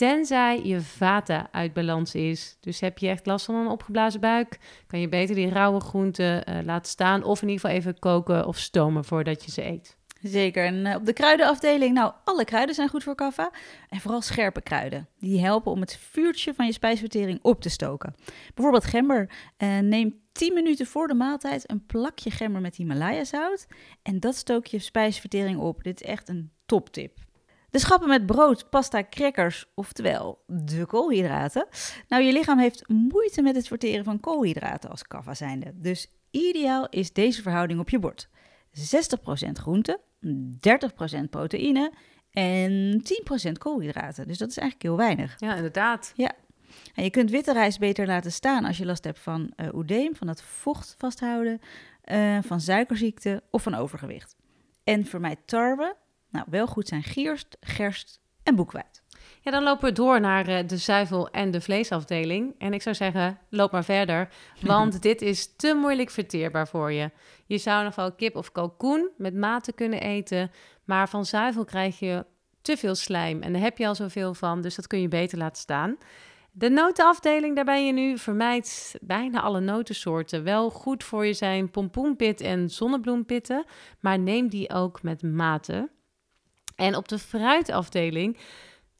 tenzij 0.00 0.60
je 0.62 0.80
vata 0.80 1.48
uit 1.52 1.72
balans 1.72 2.14
is. 2.14 2.56
Dus 2.60 2.80
heb 2.80 2.98
je 2.98 3.08
echt 3.08 3.26
last 3.26 3.44
van 3.44 3.54
een 3.54 3.66
opgeblazen 3.66 4.20
buik, 4.20 4.58
kan 4.86 5.00
je 5.00 5.08
beter 5.08 5.34
die 5.34 5.48
rauwe 5.48 5.80
groenten 5.80 6.44
eh, 6.44 6.58
laten 6.64 6.90
staan 6.90 7.22
of 7.22 7.42
in 7.42 7.48
ieder 7.48 7.60
geval 7.60 7.76
even 7.76 7.98
koken 7.98 8.46
of 8.46 8.58
stomen 8.58 9.04
voordat 9.04 9.44
je 9.44 9.50
ze 9.50 9.66
eet. 9.66 9.96
Zeker. 10.22 10.64
En 10.64 10.86
eh, 10.86 10.96
op 10.96 11.06
de 11.06 11.12
kruidenafdeling, 11.12 11.94
nou, 11.94 12.12
alle 12.24 12.44
kruiden 12.44 12.74
zijn 12.74 12.88
goed 12.88 13.02
voor 13.02 13.14
kaffa. 13.14 13.52
En 13.88 14.00
vooral 14.00 14.20
scherpe 14.20 14.60
kruiden. 14.60 15.08
Die 15.18 15.40
helpen 15.40 15.72
om 15.72 15.80
het 15.80 15.96
vuurtje 15.96 16.54
van 16.54 16.66
je 16.66 16.72
spijsvertering 16.72 17.38
op 17.42 17.60
te 17.60 17.68
stoken. 17.68 18.14
Bijvoorbeeld 18.54 18.84
gember. 18.84 19.30
Eh, 19.56 19.78
neem 19.78 20.20
10 20.32 20.54
minuten 20.54 20.86
voor 20.86 21.08
de 21.08 21.14
maaltijd 21.14 21.70
een 21.70 21.86
plakje 21.86 22.30
gember 22.30 22.60
met 22.60 22.76
Himalaya-zout. 22.76 23.66
En 24.02 24.20
dat 24.20 24.34
stook 24.34 24.66
je 24.66 24.78
spijsvertering 24.78 25.58
op. 25.58 25.82
Dit 25.82 26.00
is 26.00 26.06
echt 26.06 26.28
een 26.28 26.50
toptip. 26.66 27.28
De 27.70 27.78
schappen 27.78 28.08
met 28.08 28.26
brood, 28.26 28.70
pasta, 28.70 29.04
crackers, 29.10 29.66
oftewel 29.74 30.44
de 30.46 30.86
koolhydraten. 30.86 31.66
Nou, 32.08 32.22
je 32.22 32.32
lichaam 32.32 32.58
heeft 32.58 32.88
moeite 32.88 33.42
met 33.42 33.56
het 33.56 33.66
verteren 33.66 34.04
van 34.04 34.20
koolhydraten 34.20 34.90
als 34.90 35.06
kaffa 35.06 35.34
zijnde. 35.34 35.72
Dus 35.74 36.06
ideaal 36.30 36.88
is 36.88 37.12
deze 37.12 37.42
verhouding 37.42 37.80
op 37.80 37.90
je 37.90 37.98
bord. 37.98 38.28
60% 38.28 39.50
groente, 39.52 40.00
30% 40.26 40.28
proteïne 41.30 41.92
en 42.30 43.02
10% 43.48 43.52
koolhydraten. 43.52 44.26
Dus 44.26 44.38
dat 44.38 44.48
is 44.48 44.56
eigenlijk 44.56 44.82
heel 44.82 44.96
weinig. 44.96 45.34
Ja, 45.38 45.54
inderdaad. 45.54 46.12
En 46.94 47.04
je 47.04 47.10
kunt 47.10 47.30
witte 47.30 47.52
rijst 47.52 47.78
beter 47.78 48.06
laten 48.06 48.32
staan 48.32 48.64
als 48.64 48.78
je 48.78 48.86
last 48.86 49.04
hebt 49.04 49.18
van 49.18 49.52
eh 49.56 49.74
oedeem, 49.74 50.16
van 50.16 50.28
het 50.28 50.42
vocht 50.42 50.94
vasthouden, 50.98 51.60
eh, 52.02 52.38
van 52.42 52.60
suikerziekte 52.60 53.42
of 53.50 53.62
van 53.62 53.74
overgewicht. 53.74 54.36
En 54.84 55.06
vermijd 55.06 55.38
tarwe. 55.44 55.96
Nou, 56.30 56.46
wel 56.48 56.66
goed 56.66 56.88
zijn 56.88 57.02
gierst, 57.02 57.56
gerst 57.60 58.20
en 58.42 58.54
boekweit. 58.54 59.02
Ja, 59.42 59.50
dan 59.50 59.62
lopen 59.62 59.88
we 59.88 59.94
door 59.94 60.20
naar 60.20 60.46
eh, 60.48 60.66
de 60.66 60.76
zuivel- 60.76 61.30
en 61.30 61.50
de 61.50 61.60
vleesafdeling. 61.60 62.54
En 62.58 62.72
ik 62.72 62.82
zou 62.82 62.94
zeggen, 62.94 63.38
loop 63.48 63.72
maar 63.72 63.84
verder, 63.84 64.28
want 64.60 65.02
dit 65.02 65.22
is 65.22 65.56
te 65.56 65.74
moeilijk 65.74 66.10
verteerbaar 66.10 66.68
voor 66.68 66.92
je. 66.92 67.10
Je 67.46 67.58
zou 67.58 67.84
nog 67.84 67.94
wel 67.94 68.12
kip 68.12 68.36
of 68.36 68.52
kalkoen 68.52 69.10
met 69.16 69.34
mate 69.34 69.72
kunnen 69.72 70.00
eten, 70.00 70.50
maar 70.84 71.08
van 71.08 71.26
zuivel 71.26 71.64
krijg 71.64 71.98
je 71.98 72.26
te 72.62 72.76
veel 72.76 72.94
slijm 72.94 73.42
en 73.42 73.52
daar 73.52 73.62
heb 73.62 73.78
je 73.78 73.86
al 73.86 73.94
zoveel 73.94 74.34
van, 74.34 74.60
dus 74.60 74.74
dat 74.74 74.86
kun 74.86 75.00
je 75.00 75.08
beter 75.08 75.38
laten 75.38 75.62
staan. 75.62 75.96
De 76.52 76.68
notenafdeling, 76.68 77.56
daar 77.56 77.64
ben 77.64 77.86
je 77.86 77.92
nu, 77.92 78.18
vermijd 78.18 78.94
bijna 79.00 79.40
alle 79.40 79.60
notensoorten. 79.60 80.44
Wel 80.44 80.70
goed 80.70 81.04
voor 81.04 81.26
je 81.26 81.32
zijn 81.32 81.70
pompoenpit 81.70 82.40
en 82.40 82.70
zonnebloempitten, 82.70 83.64
maar 84.00 84.18
neem 84.18 84.48
die 84.48 84.72
ook 84.72 85.02
met 85.02 85.22
mate. 85.22 85.90
En 86.80 86.96
op 86.96 87.08
de 87.08 87.18
fruitafdeling, 87.18 88.38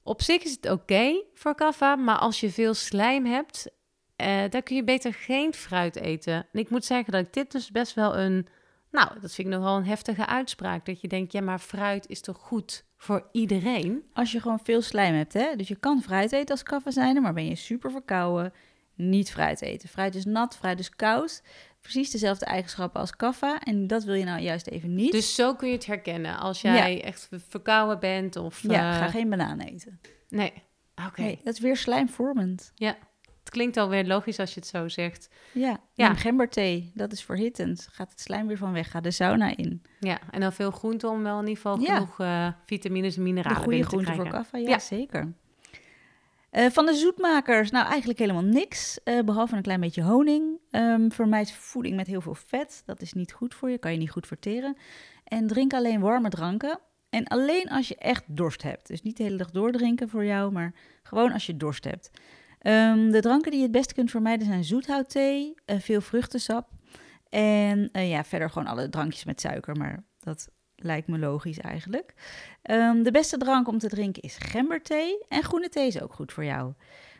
op 0.02 0.22
zich 0.22 0.42
is 0.42 0.50
het 0.50 0.70
oké 0.70 1.22
voor 1.34 1.54
kaffa, 1.54 1.96
maar 1.96 2.18
als 2.18 2.40
je 2.40 2.50
veel 2.50 2.74
slijm 2.74 3.26
hebt, 3.26 3.70
eh 4.16 4.42
dan 4.50 4.62
kun 4.62 4.76
je 4.76 4.84
beter 4.84 5.14
geen 5.14 5.54
fruit 5.54 5.96
eten. 5.96 6.34
En 6.34 6.60
ik 6.60 6.70
moet 6.70 6.84
zeggen 6.84 7.12
dat 7.12 7.26
ik 7.26 7.32
dit 7.32 7.52
dus 7.52 7.70
best 7.70 7.94
wel 7.94 8.16
een, 8.16 8.46
nou, 8.90 9.20
dat 9.20 9.34
vind 9.34 9.48
ik 9.48 9.54
nogal 9.54 9.76
een 9.76 9.86
heftige 9.86 10.26
uitspraak. 10.26 10.86
Dat 10.86 11.00
je 11.00 11.08
denkt, 11.08 11.32
ja, 11.32 11.40
maar 11.40 11.58
fruit 11.58 12.08
is 12.08 12.20
toch 12.20 12.38
goed 12.38 12.84
voor 12.96 13.28
iedereen? 13.32 14.04
Als 14.12 14.32
je 14.32 14.40
gewoon 14.40 14.60
veel 14.62 14.82
slijm 14.82 15.14
hebt, 15.14 15.32
hè? 15.32 15.56
dus 15.56 15.68
je 15.68 15.76
kan 15.76 16.02
fruit 16.02 16.32
eten 16.32 16.50
als 16.50 16.62
kaffa 16.62 16.90
zijnde, 16.90 17.20
maar 17.20 17.34
ben 17.34 17.48
je 17.48 17.54
super 17.54 17.90
verkouden, 17.90 18.52
niet 18.94 19.30
fruit 19.30 19.62
eten. 19.62 19.88
Fruit 19.88 20.14
is 20.14 20.24
nat, 20.24 20.56
fruit 20.56 20.78
is 20.78 20.90
koud. 20.90 21.42
Precies 21.80 22.10
dezelfde 22.10 22.44
eigenschappen 22.44 23.00
als 23.00 23.16
kaffa. 23.16 23.60
En 23.60 23.86
dat 23.86 24.04
wil 24.04 24.14
je 24.14 24.24
nou 24.24 24.40
juist 24.40 24.66
even 24.66 24.94
niet. 24.94 25.12
Dus 25.12 25.34
zo 25.34 25.54
kun 25.54 25.68
je 25.68 25.74
het 25.74 25.86
herkennen. 25.86 26.38
Als 26.38 26.60
jij 26.60 27.04
echt 27.04 27.28
verkouden 27.48 27.98
bent 28.00 28.36
of... 28.36 28.62
ja, 28.62 28.92
eh, 28.92 28.98
ga 28.98 29.08
geen 29.08 29.28
banaan 29.30 29.60
eten. 29.60 30.00
Nee, 30.28 30.52
oké. 31.06 31.20
Nee, 31.20 31.40
dat 31.44 31.54
is 31.54 31.60
weer 31.60 31.76
slijmvormend. 31.76 32.72
Het 32.76 33.50
klinkt 33.58 33.76
alweer 33.76 34.06
logisch 34.06 34.38
als 34.38 34.54
je 34.54 34.60
het 34.60 34.68
zo 34.68 34.88
zegt. 34.88 35.28
Ja, 35.52 35.80
Ja. 35.94 36.14
gemberthee. 36.14 36.90
Dat 36.94 37.12
is 37.12 37.22
verhittend. 37.24 37.88
Gaat 37.90 38.10
het 38.10 38.20
slijm 38.20 38.46
weer 38.46 38.56
van 38.56 38.72
weg. 38.72 38.90
Ga 38.90 39.00
de 39.00 39.10
sauna 39.10 39.56
in. 39.56 39.82
Ja, 40.00 40.18
en 40.30 40.40
dan 40.40 40.52
veel 40.52 40.70
groente 40.70 41.08
om 41.08 41.22
wel 41.22 41.34
in 41.40 41.46
ieder 41.46 41.56
geval 41.62 41.80
Ja. 41.80 41.94
genoeg 41.94 42.20
eh, 42.20 42.48
vitamines 42.64 43.16
en 43.16 43.22
De 43.22 43.28
mineralen 43.28 43.56
goede 43.62 43.70
binnen 43.70 43.88
te 43.88 43.94
groente 43.94 44.12
voor 44.14 44.24
krijgen. 44.24 44.42
kaffa, 44.42 44.58
ja, 44.58 44.68
Ja. 44.68 44.78
zeker. 44.78 45.32
Eh, 46.50 46.66
van 46.66 46.86
de 46.86 46.94
zoetmakers, 46.94 47.70
nou 47.70 47.86
eigenlijk 47.86 48.18
helemaal 48.18 48.42
niks. 48.42 49.02
eh, 49.02 49.20
behalve 49.20 49.56
een 49.56 49.62
klein 49.62 49.80
beetje 49.80 50.02
honing. 50.02 50.58
Ehm, 50.70 51.10
vermijd 51.10 51.52
voeding 51.52 51.96
met 51.96 52.06
heel 52.06 52.20
veel 52.20 52.34
vet. 52.34 52.82
Dat 52.86 53.00
is 53.00 53.12
niet 53.12 53.32
goed 53.32 53.54
voor 53.54 53.70
je, 53.70 53.78
kan 53.78 53.92
je 53.92 53.98
niet 53.98 54.10
goed 54.10 54.26
verteren. 54.26 54.76
En 55.24 55.46
drink 55.46 55.74
alleen 55.74 56.00
warme 56.00 56.28
dranken. 56.28 56.80
En 57.10 57.24
alleen 57.24 57.68
als 57.68 57.88
je 57.88 57.96
echt 57.96 58.24
dorst 58.26 58.62
hebt. 58.62 58.86
Dus 58.86 59.02
niet 59.02 59.16
de 59.16 59.22
hele 59.22 59.36
dag 59.36 59.50
doordrinken 59.50 60.08
voor 60.08 60.24
jou, 60.24 60.52
maar 60.52 60.74
gewoon 61.02 61.32
als 61.32 61.46
je 61.46 61.56
dorst 61.56 61.84
hebt. 61.84 62.10
Ehm, 62.58 63.10
de 63.10 63.20
dranken 63.20 63.50
die 63.50 63.60
je 63.60 63.66
het 63.66 63.76
beste 63.76 63.94
kunt 63.94 64.10
vermijden 64.10 64.46
zijn 64.46 64.64
zoethoutthee, 64.64 65.54
uh, 65.66 65.80
veel 65.80 66.00
vruchtensap 66.00 66.68
en 67.28 67.90
ja, 67.92 68.24
verder 68.24 68.50
gewoon 68.50 68.68
alle 68.68 68.88
drankjes 68.88 69.24
met 69.24 69.40
suiker. 69.40 69.76
Maar 69.76 70.04
dat 70.20 70.48
lijkt 70.82 71.08
me 71.08 71.18
logisch 71.18 71.58
eigenlijk. 71.58 72.14
Um, 72.70 73.02
de 73.02 73.10
beste 73.10 73.36
drank 73.36 73.68
om 73.68 73.78
te 73.78 73.88
drinken 73.88 74.22
is 74.22 74.36
gemberthee 74.38 75.24
en 75.28 75.42
groene 75.42 75.68
thee 75.68 75.86
is 75.86 76.02
ook 76.02 76.12
goed 76.12 76.32
voor 76.32 76.44
jou. 76.44 76.72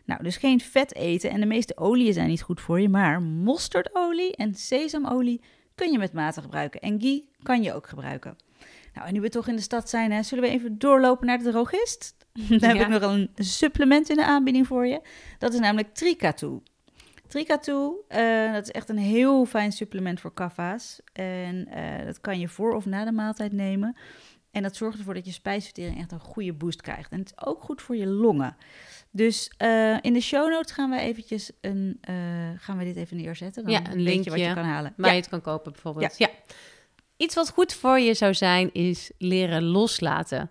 Nou, 0.05 0.23
dus 0.23 0.37
geen 0.37 0.61
vet 0.61 0.95
eten 0.95 1.31
en 1.31 1.41
de 1.41 1.47
meeste 1.47 1.77
oliën 1.77 2.13
zijn 2.13 2.29
niet 2.29 2.43
goed 2.43 2.61
voor 2.61 2.81
je, 2.81 2.89
maar 2.89 3.23
mostardolie 3.23 4.37
en 4.37 4.55
sesamolie 4.55 5.41
kun 5.75 5.93
je 5.93 5.99
met 5.99 6.13
mate 6.13 6.41
gebruiken. 6.41 6.81
En 6.81 7.01
ghee 7.01 7.29
kan 7.43 7.63
je 7.63 7.75
ook 7.75 7.87
gebruiken. 7.87 8.37
Nou, 8.95 9.07
en 9.07 9.15
nu 9.15 9.21
we 9.21 9.29
toch 9.29 9.49
in 9.49 9.57
de 9.57 9.63
stad 9.63 9.89
zijn, 9.89 10.13
hè, 10.13 10.23
zullen 10.23 10.45
we 10.45 10.51
even 10.51 10.79
doorlopen 10.79 11.27
naar 11.27 11.39
de 11.39 11.51
drogist? 11.51 12.17
Dan 12.49 12.77
heb 12.77 12.77
ik 12.77 12.89
nog 12.89 13.03
een 13.03 13.31
supplement 13.35 14.11
in 14.11 14.17
de 14.17 14.25
aanbieding 14.25 14.67
voor 14.67 14.87
je. 14.87 15.01
Dat 15.39 15.53
is 15.53 15.61
namelijk 15.61 15.95
Tricatu. 15.95 16.61
Tricatu, 17.31 17.93
uh, 18.09 18.53
dat 18.53 18.63
is 18.63 18.71
echt 18.71 18.89
een 18.89 18.99
heel 18.99 19.45
fijn 19.45 19.73
supplement 19.73 20.21
voor 20.21 20.35
kaffa's. 20.35 21.01
En 21.13 21.69
uh, 21.69 22.05
dat 22.07 22.21
kan 22.21 22.39
je 22.39 22.49
voor 22.49 22.75
of 22.75 22.87
na 22.87 23.05
de 23.05 23.13
maaltijd 23.13 23.53
nemen. 23.53 23.97
En 24.51 24.63
dat 24.63 24.77
zorgt 24.77 24.99
ervoor 24.99 25.15
dat 25.15 25.25
je 25.25 25.33
spijsvertering 25.33 25.99
echt 25.99 26.13
een 26.13 26.21
goede 26.21 26.53
boost 26.53 26.81
krijgt. 26.83 27.13
En 27.13 27.19
het 27.19 27.33
is 27.37 27.47
ook 27.47 27.63
goed 27.63 27.83
voor 27.83 27.97
je 27.97 28.07
longen. 28.07 28.57
Dus 29.11 29.53
uh, 29.59 29.97
in 30.01 30.13
de 30.13 30.21
show 30.21 30.51
notes 30.51 30.73
gaan 30.73 30.91
we 30.91 30.99
eventjes 30.99 31.51
een, 31.61 32.01
gaan 32.57 32.79
we 32.79 32.85
dit 32.85 32.97
even 32.97 33.17
neerzetten. 33.17 33.63
Dan 33.63 33.73
ja, 33.73 33.93
een 33.93 34.01
linkje 34.01 34.31
wat 34.31 34.39
je 34.39 34.55
kan 34.55 34.65
halen. 34.65 34.93
Waar 34.97 35.07
ja. 35.07 35.13
je 35.13 35.21
het 35.21 35.31
kan 35.31 35.41
kopen 35.41 35.73
bijvoorbeeld. 35.73 36.19
Ja. 36.19 36.27
ja. 36.27 36.55
Iets 37.17 37.35
wat 37.35 37.51
goed 37.51 37.75
voor 37.75 37.99
je 37.99 38.15
zou 38.15 38.35
zijn, 38.35 38.73
is 38.73 39.11
leren 39.19 39.63
loslaten. 39.63 40.51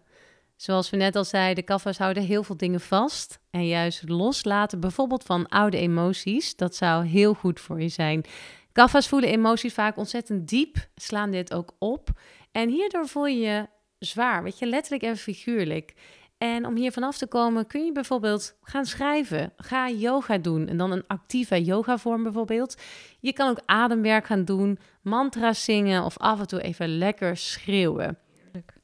Zoals 0.62 0.90
we 0.90 0.98
net 0.98 1.16
al 1.16 1.26
zeiden, 1.26 1.56
de 1.56 1.62
kaffa's 1.62 1.98
houden 1.98 2.24
heel 2.24 2.44
veel 2.44 2.58
dingen 2.58 2.80
vast. 2.80 3.40
En 3.50 3.68
juist 3.68 4.10
loslaten, 4.10 4.80
bijvoorbeeld 4.80 5.24
van 5.24 5.48
oude 5.48 5.78
emoties, 5.78 6.56
dat 6.56 6.76
zou 6.76 7.06
heel 7.06 7.34
goed 7.34 7.60
voor 7.60 7.82
je 7.82 7.90
zijn. 7.90 8.26
Kaffa's 8.72 9.08
voelen 9.08 9.30
emoties 9.30 9.74
vaak 9.74 9.98
ontzettend 9.98 10.48
diep, 10.48 10.76
slaan 10.96 11.32
dit 11.32 11.54
ook 11.54 11.76
op. 11.78 12.10
En 12.52 12.70
hierdoor 12.70 13.08
voel 13.08 13.26
je 13.26 13.40
je 13.40 13.68
zwaar, 14.00 14.44
weet 14.44 14.60
je, 14.60 14.66
letterlijk 14.66 15.04
en 15.04 15.18
figuurlijk. 15.18 15.94
En 16.38 16.66
om 16.66 16.76
hier 16.76 16.92
vanaf 16.92 17.18
te 17.18 17.28
komen 17.28 17.68
kun 17.68 17.86
je 17.86 17.92
bijvoorbeeld 17.92 18.58
gaan 18.62 18.86
schrijven. 18.86 19.54
Ga 19.58 19.90
yoga 19.90 20.38
doen 20.38 20.68
en 20.68 20.78
dan 20.78 20.92
een 20.92 21.08
actieve 21.08 21.64
yoga 21.64 21.98
vorm 21.98 22.24
bijvoorbeeld. 22.24 22.82
Je 23.20 23.34
kan 23.34 23.50
ook 23.50 23.62
ademwerk 23.66 24.26
gaan 24.26 24.46
doen, 24.46 24.80
mantra's 25.02 25.64
zingen 25.64 26.04
of 26.04 26.18
af 26.18 26.40
en 26.40 26.48
toe 26.48 26.62
even 26.62 26.98
lekker 26.98 27.38
schreeuwen. 27.38 28.18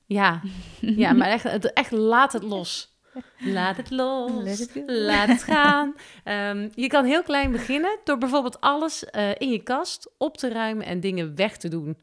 Ja, 0.05 0.41
ja 0.79 1.13
maar 1.13 1.27
echt, 1.27 1.73
echt 1.73 1.91
laat 1.91 2.33
het 2.33 2.43
los. 2.43 2.93
Laat 3.39 3.77
het 3.77 3.89
los, 3.91 4.67
laat 4.85 5.27
het 5.27 5.43
gaan. 5.43 5.95
Um, 6.25 6.71
je 6.73 6.87
kan 6.87 7.05
heel 7.05 7.23
klein 7.23 7.51
beginnen 7.51 7.97
door 8.03 8.17
bijvoorbeeld 8.17 8.61
alles 8.61 9.03
uh, 9.11 9.29
in 9.37 9.49
je 9.49 9.63
kast 9.63 10.11
op 10.17 10.37
te 10.37 10.49
ruimen 10.49 10.85
en 10.85 10.99
dingen 10.99 11.35
weg 11.35 11.57
te 11.57 11.67
doen. 11.67 11.97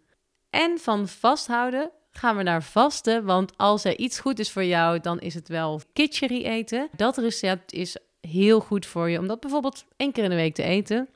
En 0.51 0.79
van 0.79 1.09
vasthouden 1.09 1.91
gaan 2.11 2.37
we 2.37 2.43
naar 2.43 2.63
vasten, 2.63 3.25
want 3.25 3.53
als 3.57 3.85
er 3.85 3.99
iets 3.99 4.21
goed 4.21 4.39
is 4.39 4.51
voor 4.51 4.65
jou, 4.65 5.01
dan 5.01 5.21
is 5.21 5.35
het 5.35 5.49
wel 5.49 5.81
kitchery 5.93 6.45
eten. 6.45 6.89
Dat 6.97 7.17
recept 7.17 7.73
is 7.73 7.97
heel 8.21 8.61
goed 8.61 8.87
voor 8.87 9.11
je 9.11 9.19
om 9.19 9.27
dat 9.27 9.41
bijvoorbeeld 9.41 9.85
één 9.97 10.13
keer 10.13 10.25
in 10.25 10.31
de 10.31 10.37
week 10.37 10.55
te 10.55 10.63
eten. 10.63 11.09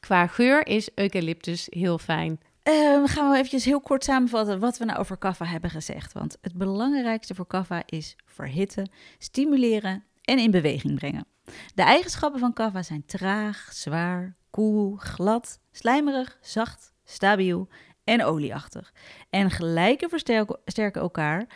Qua 0.00 0.26
geur 0.26 0.66
is 0.66 0.88
eucalyptus 0.94 1.66
heel 1.70 1.98
fijn. 1.98 2.40
Uh, 2.68 3.02
gaan 3.04 3.30
we 3.30 3.36
eventjes 3.36 3.64
heel 3.64 3.80
kort 3.80 4.04
samenvatten 4.04 4.60
wat 4.60 4.78
we 4.78 4.84
nou 4.84 4.98
over 4.98 5.16
kaffa 5.16 5.44
hebben 5.44 5.70
gezegd. 5.70 6.12
Want 6.12 6.36
het 6.40 6.54
belangrijkste 6.54 7.34
voor 7.34 7.46
kaffa 7.46 7.82
is 7.86 8.16
verhitten, 8.24 8.90
stimuleren 9.18 10.04
en 10.22 10.38
in 10.38 10.50
beweging 10.50 10.94
brengen. 10.94 11.26
De 11.74 11.82
eigenschappen 11.82 12.40
van 12.40 12.52
kaffa 12.52 12.82
zijn 12.82 13.06
traag, 13.06 13.68
zwaar, 13.72 14.36
koel, 14.50 14.96
glad, 14.96 15.60
slijmerig, 15.72 16.38
zacht, 16.40 16.92
stabiel 17.04 17.68
en 18.04 18.24
olieachtig. 18.24 18.92
En 19.30 19.50
gelijke 19.50 20.08
versterken 20.08 21.00
elkaar. 21.00 21.46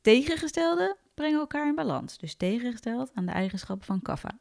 Tegengestelde 0.00 0.96
brengen 1.14 1.38
elkaar 1.38 1.68
in 1.68 1.74
balans. 1.74 2.18
Dus 2.18 2.34
tegengesteld 2.34 3.10
aan 3.14 3.26
de 3.26 3.32
eigenschappen 3.32 3.86
van 3.86 4.02
kaffa. 4.02 4.38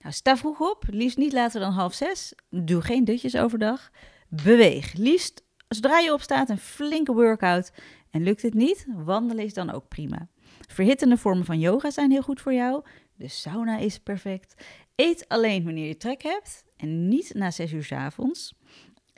Nou, 0.00 0.14
sta 0.14 0.36
vroeg 0.36 0.60
op, 0.60 0.84
liefst 0.86 1.16
niet 1.16 1.32
later 1.32 1.60
dan 1.60 1.72
half 1.72 1.94
zes. 1.94 2.34
Doe 2.50 2.80
geen 2.80 3.04
dutjes 3.04 3.36
overdag. 3.36 3.90
Beweeg, 4.28 4.92
liefst 4.92 5.42
Zodra 5.74 5.98
je 5.98 6.12
opstaat, 6.12 6.48
een 6.48 6.58
flinke 6.58 7.12
workout. 7.12 7.72
En 8.10 8.22
lukt 8.22 8.42
het 8.42 8.54
niet, 8.54 8.86
wandelen 9.04 9.44
is 9.44 9.54
dan 9.54 9.70
ook 9.70 9.88
prima. 9.88 10.28
Verhittende 10.68 11.16
vormen 11.16 11.44
van 11.44 11.58
yoga 11.58 11.90
zijn 11.90 12.10
heel 12.10 12.22
goed 12.22 12.40
voor 12.40 12.54
jou. 12.54 12.84
De 13.14 13.28
sauna 13.28 13.78
is 13.78 13.98
perfect. 13.98 14.54
Eet 14.96 15.28
alleen 15.28 15.64
wanneer 15.64 15.88
je 15.88 15.96
trek 15.96 16.22
hebt 16.22 16.64
en 16.76 17.08
niet 17.08 17.34
na 17.34 17.50
6 17.50 17.72
uur 17.72 17.84
s 17.84 17.92
avonds. 17.92 18.54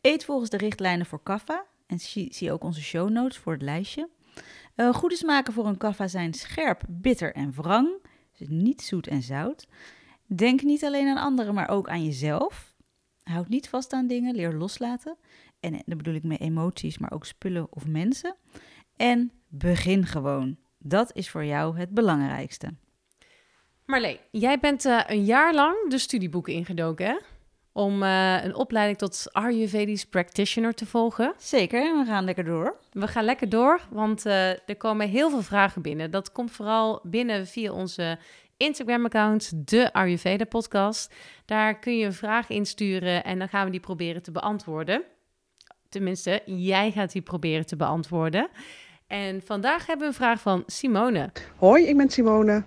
Eet 0.00 0.24
volgens 0.24 0.50
de 0.50 0.56
richtlijnen 0.56 1.06
voor 1.06 1.22
kaffa. 1.22 1.64
En 1.86 1.98
zie, 1.98 2.34
zie 2.34 2.52
ook 2.52 2.64
onze 2.64 2.82
show 2.82 3.10
notes 3.10 3.38
voor 3.38 3.52
het 3.52 3.62
lijstje. 3.62 4.08
Uh, 4.76 4.94
goede 4.94 5.16
smaken 5.16 5.52
voor 5.52 5.66
een 5.66 5.76
kaffa 5.76 6.08
zijn 6.08 6.34
scherp, 6.34 6.82
bitter 6.88 7.34
en 7.34 7.52
wrang. 7.52 7.88
Dus 8.38 8.48
niet 8.48 8.82
zoet 8.82 9.06
en 9.06 9.22
zout. 9.22 9.68
Denk 10.26 10.62
niet 10.62 10.84
alleen 10.84 11.08
aan 11.08 11.24
anderen, 11.24 11.54
maar 11.54 11.68
ook 11.68 11.88
aan 11.88 12.04
jezelf. 12.04 12.74
Houd 13.22 13.48
niet 13.48 13.68
vast 13.68 13.92
aan 13.92 14.06
dingen, 14.06 14.34
leer 14.34 14.52
loslaten. 14.52 15.16
En 15.64 15.82
daar 15.86 15.96
bedoel 15.96 16.14
ik 16.14 16.22
mee 16.22 16.38
emoties, 16.38 16.98
maar 16.98 17.12
ook 17.12 17.26
spullen 17.26 17.66
of 17.70 17.86
mensen. 17.86 18.36
En 18.96 19.32
begin 19.48 20.06
gewoon. 20.06 20.56
Dat 20.78 21.16
is 21.16 21.30
voor 21.30 21.44
jou 21.44 21.78
het 21.78 21.90
belangrijkste. 21.90 22.74
Marlee, 23.86 24.20
jij 24.30 24.58
bent 24.58 24.84
uh, 24.84 25.00
een 25.06 25.24
jaar 25.24 25.54
lang 25.54 25.90
de 25.90 25.98
studieboeken 25.98 26.52
ingedoken, 26.52 27.06
hè? 27.06 27.16
Om 27.72 28.02
uh, 28.02 28.44
een 28.44 28.54
opleiding 28.54 28.98
tot 28.98 29.28
Ayurvedisch 29.32 30.04
practitioner 30.04 30.74
te 30.74 30.86
volgen. 30.86 31.34
Zeker, 31.36 31.98
we 31.98 32.04
gaan 32.04 32.24
lekker 32.24 32.44
door. 32.44 32.78
We 32.92 33.08
gaan 33.08 33.24
lekker 33.24 33.48
door, 33.48 33.80
want 33.90 34.26
uh, 34.26 34.50
er 34.50 34.76
komen 34.76 35.08
heel 35.08 35.30
veel 35.30 35.42
vragen 35.42 35.82
binnen. 35.82 36.10
Dat 36.10 36.32
komt 36.32 36.50
vooral 36.50 37.00
binnen 37.02 37.46
via 37.46 37.72
onze 37.72 38.18
Instagram-account, 38.56 39.68
de 39.68 39.92
Ayurveda 39.92 40.44
podcast. 40.44 41.14
Daar 41.44 41.78
kun 41.78 41.96
je 41.96 42.06
een 42.06 42.12
vraag 42.12 42.48
insturen 42.48 43.24
en 43.24 43.38
dan 43.38 43.48
gaan 43.48 43.64
we 43.64 43.70
die 43.70 43.80
proberen 43.80 44.22
te 44.22 44.32
beantwoorden. 44.32 45.04
Tenminste, 45.94 46.42
jij 46.44 46.90
gaat 46.90 47.12
die 47.12 47.22
proberen 47.22 47.66
te 47.66 47.76
beantwoorden. 47.76 48.48
En 49.06 49.42
vandaag 49.44 49.86
hebben 49.86 50.06
we 50.06 50.12
een 50.12 50.18
vraag 50.18 50.40
van 50.40 50.62
Simone. 50.66 51.30
Hoi, 51.56 51.84
ik 51.84 51.96
ben 51.96 52.10
Simone. 52.10 52.62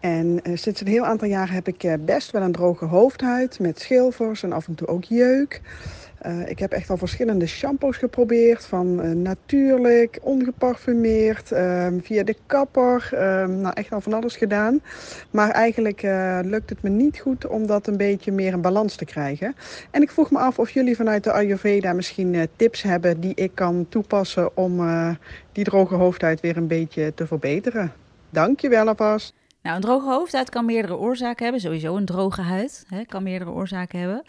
En 0.00 0.40
uh, 0.42 0.56
sinds 0.56 0.80
een 0.80 0.86
heel 0.86 1.04
aantal 1.04 1.28
jaren 1.28 1.54
heb 1.54 1.68
ik 1.68 1.84
uh, 1.84 1.94
best 2.00 2.30
wel 2.30 2.42
een 2.42 2.52
droge 2.52 2.84
hoofdhuid 2.84 3.58
met 3.58 3.80
schilfers 3.80 4.42
en 4.42 4.52
af 4.52 4.66
en 4.66 4.74
toe 4.74 4.88
ook 4.88 5.04
jeuk. 5.04 5.60
Uh, 6.26 6.48
ik 6.48 6.58
heb 6.58 6.72
echt 6.72 6.90
al 6.90 6.96
verschillende 6.96 7.46
shampoos 7.46 7.96
geprobeerd, 7.96 8.64
van 8.64 9.04
uh, 9.04 9.10
natuurlijk, 9.10 10.18
ongeparfumeerd, 10.22 11.50
uh, 11.52 11.86
via 12.02 12.22
de 12.22 12.36
kapper, 12.46 13.08
ehm, 13.12 13.60
nou 13.60 13.74
echt 13.74 13.92
al 13.92 14.00
van 14.00 14.12
alles 14.12 14.36
gedaan. 14.36 14.80
Maar 15.30 15.50
eigenlijk 15.50 16.02
eh, 16.02 16.38
lukt 16.42 16.70
het 16.70 16.82
me 16.82 16.88
niet 16.88 17.18
goed 17.18 17.46
om 17.46 17.66
dat 17.66 17.86
een 17.86 17.96
beetje 17.96 18.32
meer 18.32 18.52
in 18.52 18.60
balans 18.60 18.96
te 18.96 19.04
krijgen. 19.04 19.54
En 19.90 20.02
ik 20.02 20.10
vroeg 20.10 20.30
me 20.30 20.38
af 20.38 20.58
of 20.58 20.70
jullie 20.70 20.96
vanuit 20.96 21.24
de 21.24 21.32
Ayurveda 21.32 21.92
misschien 21.92 22.48
tips 22.56 22.82
hebben 22.82 23.20
die 23.20 23.34
ik 23.34 23.50
kan 23.54 23.86
toepassen 23.88 24.56
om 24.56 24.80
die 25.52 25.64
droge 25.64 25.94
hoofdhuid 25.94 26.40
weer 26.40 26.56
een 26.56 26.66
beetje 26.66 27.14
te 27.14 27.26
verbeteren. 27.26 27.92
Dankjewel 28.30 28.88
alvast. 28.88 29.34
Nou, 29.64 29.76
een 29.76 29.82
droge 29.82 30.08
hoofdhuid 30.08 30.50
kan 30.50 30.64
meerdere 30.64 30.96
oorzaken 30.96 31.42
hebben. 31.42 31.60
Sowieso 31.62 31.96
een 31.96 32.04
droge 32.04 32.40
huid 32.40 32.84
hè, 32.88 33.04
kan 33.04 33.22
meerdere 33.22 33.50
oorzaken 33.50 33.98
hebben. 33.98 34.22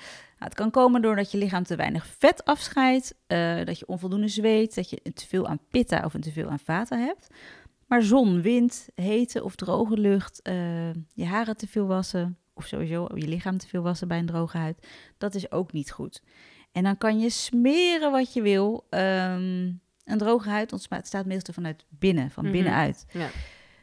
Het 0.46 0.54
kan 0.54 0.72
komen 0.72 1.02
doordat 1.02 1.32
je 1.32 1.38
lichaam 1.38 1.64
te 1.64 1.76
weinig 1.76 2.06
vet 2.06 2.46
afscheidt, 2.46 3.16
uh, 3.28 3.66
dat 3.66 3.80
je 3.80 3.88
onvoldoende 3.88 4.28
zweet, 4.28 4.76
dat 4.76 4.90
je 4.90 5.02
te 5.14 5.28
veel 5.28 5.48
aan 5.48 5.60
pitta 5.70 6.02
of 6.06 6.14
te 6.20 6.32
veel 6.32 6.50
aan 6.50 6.60
vata 6.60 6.98
hebt. 6.98 7.28
Maar 7.88 8.02
zon, 8.02 8.42
wind, 8.42 8.88
hete 8.96 9.44
of 9.44 9.56
droge 9.56 9.98
lucht, 9.98 10.40
uh, 10.44 10.94
je 11.14 11.26
haren 11.26 11.58
te 11.58 11.68
veel 11.68 11.86
wassen 11.86 12.38
of 12.54 12.66
sowieso 12.66 13.08
je 13.14 13.28
lichaam 13.28 13.58
te 13.58 13.68
veel 13.68 13.82
wassen 13.82 14.08
bij 14.08 14.20
een 14.20 14.26
droge 14.26 14.58
huid, 14.58 14.88
dat 15.18 15.36
is 15.36 15.52
ook 15.52 15.72
niet 15.72 15.92
goed. 15.92 16.22
En 16.72 16.84
dan 16.84 16.98
kan 16.98 17.20
je 17.20 17.30
smeren 17.30 18.12
wat 18.12 18.34
je 18.34 18.42
wil. 18.42 18.88
Um, 18.90 19.82
een 20.04 20.18
droge 20.18 20.50
huid 20.50 20.74
ontstaat 20.74 21.26
meestal 21.26 21.54
vanuit 21.54 21.86
binnen, 21.90 22.32
van 22.32 22.44
mhm. 22.44 22.54
binnenuit. 22.54 23.06
Ja. 23.12 23.30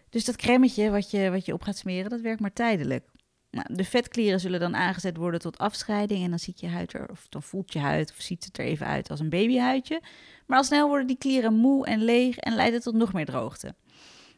Dus 0.09 0.25
dat 0.25 0.37
cremmetje 0.37 0.91
wat 0.91 1.11
je, 1.11 1.31
wat 1.31 1.47
je 1.47 1.53
op 1.53 1.63
gaat 1.63 1.77
smeren, 1.77 2.11
dat 2.11 2.21
werkt 2.21 2.41
maar 2.41 2.53
tijdelijk. 2.53 3.09
Nou, 3.53 3.75
de 3.75 3.85
vetklieren 3.85 4.41
zullen 4.41 4.61
dan 4.61 4.77
aangezet 4.77 5.17
worden 5.17 5.41
tot 5.41 5.59
afscheiding 5.59 6.25
en 6.25 6.31
dan 6.31 6.39
ziet 6.39 6.61
je 6.61 6.69
huid 6.69 6.93
er, 6.93 7.11
of 7.11 7.27
dan 7.29 7.43
voelt 7.43 7.73
je 7.73 7.79
huid 7.79 8.11
of 8.11 8.21
ziet 8.21 8.45
het 8.45 8.59
er 8.59 8.65
even 8.65 8.87
uit 8.87 9.11
als 9.11 9.21
een 9.21 9.29
babyhuidje. 9.29 10.01
Maar 10.47 10.59
al 10.59 10.65
snel 10.65 10.89
worden 10.89 11.07
die 11.07 11.19
klieren 11.19 11.55
moe 11.55 11.87
en 11.87 12.05
leeg 12.05 12.37
en 12.37 12.55
leiden 12.55 12.81
tot 12.81 12.95
nog 12.95 13.13
meer 13.13 13.25
droogte. 13.25 13.75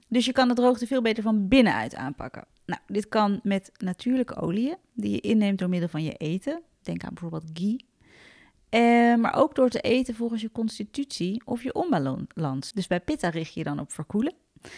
Dus 0.09 0.25
je 0.25 0.33
kan 0.33 0.49
de 0.49 0.55
droogte 0.55 0.87
veel 0.87 1.03
beter 1.03 1.23
van 1.23 1.49
binnenuit 1.49 1.95
aanpakken. 1.95 2.45
Nou, 2.67 2.81
dit 2.87 3.09
kan 3.09 3.41
met 3.43 3.71
natuurlijke 3.77 4.37
oliën 4.37 4.77
die 4.93 5.11
je 5.11 5.21
inneemt 5.21 5.59
door 5.59 5.69
middel 5.69 5.89
van 5.89 6.03
je 6.03 6.15
eten. 6.15 6.63
Denk 6.83 7.05
aan 7.05 7.15
bijvoorbeeld 7.15 7.51
ghee. 7.53 7.87
Eh, 8.69 9.15
maar 9.15 9.35
ook 9.35 9.55
door 9.55 9.69
te 9.69 9.81
eten 9.81 10.15
volgens 10.15 10.43
je 10.43 10.53
constitutie 10.53 11.43
of 11.45 11.63
je 11.63 11.75
onbalans. 11.75 12.73
Dus 12.73 12.87
bij 12.87 13.01
pitta 13.01 13.29
richt 13.29 13.55
je 13.55 13.65
dan 13.65 13.81
op 13.81 13.93
verkoelen 13.93 14.35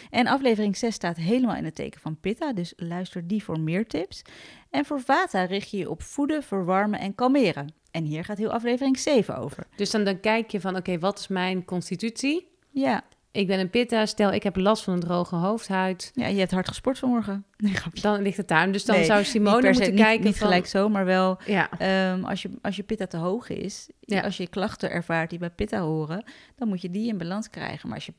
En 0.09 0.27
aflevering 0.27 0.77
6 0.77 0.93
staat 0.95 1.17
helemaal 1.17 1.55
in 1.55 1.65
het 1.65 1.75
teken 1.75 2.01
van 2.01 2.19
Pitta, 2.19 2.53
dus 2.53 2.73
luister 2.75 3.27
die 3.27 3.43
voor 3.43 3.59
meer 3.59 3.87
tips. 3.87 4.21
En 4.69 4.85
voor 4.85 5.01
Vata 5.01 5.43
richt 5.43 5.69
je 5.69 5.77
je 5.77 5.89
op 5.89 6.01
voeden, 6.03 6.43
verwarmen 6.43 6.99
en 6.99 7.15
kalmeren. 7.15 7.73
En 7.91 8.03
hier 8.03 8.25
gaat 8.25 8.37
heel 8.37 8.51
aflevering 8.51 8.99
7 8.99 9.37
over. 9.37 9.67
Dus 9.75 9.91
dan, 9.91 10.03
dan 10.03 10.19
kijk 10.19 10.51
je 10.51 10.61
van, 10.61 10.75
oké, 10.75 10.99
wat 10.99 11.19
is 11.19 11.27
mijn 11.27 11.65
constitutie? 11.65 12.47
Ja, 12.71 13.03
Ik 13.31 13.47
ben 13.47 13.59
een 13.59 13.69
pitta, 13.69 14.05
stel 14.05 14.31
ik 14.33 14.43
heb 14.43 14.55
last 14.55 14.83
van 14.83 14.93
een 14.93 14.99
droge 14.99 15.35
hoofdhuid. 15.35 16.11
ja 16.13 16.27
je 16.27 16.39
hebt 16.39 16.51
hard 16.51 16.67
gesport 16.67 16.99
vanmorgen. 16.99 17.45
Nee. 17.57 17.73
Dan 18.01 18.21
ligt 18.21 18.37
het 18.37 18.47
daar. 18.47 18.71
Dus 18.71 18.85
dan 18.85 18.95
Nee, 18.95 19.05
zou 19.05 19.19
Niet 19.19 19.27
Simone 19.27 19.61
se, 19.61 19.67
moeten 19.71 19.93
niet, 19.93 20.03
kijken 20.03 20.25
niet 20.25 20.37
van... 20.37 20.47
gelijk 20.47 20.65
zo, 20.65 20.89
maar 20.89 21.05
wel 21.05 21.37
Ja, 21.45 21.69
Ehm, 21.79 22.23
als, 22.23 22.41
je, 22.41 22.49
als 22.61 22.75
je 22.75 22.83
pitta 22.83 23.07
te 23.07 23.17
hoog 23.17 23.49
is, 23.49 23.89
Ja. 23.99 24.21
als 24.21 24.37
je 24.37 24.47
klachten 24.47 24.91
ervaart 24.91 25.29
die 25.29 25.39
bij 25.39 25.49
pitta 25.49 25.79
horen, 25.81 26.23
dan 26.55 26.67
moet 26.67 26.81
je 26.81 26.91
die 26.91 27.07
in 27.07 27.17
balans 27.17 27.49
krijgen. 27.49 27.87
Maar 27.87 27.97
als 27.97 28.05
je, 28.05 28.13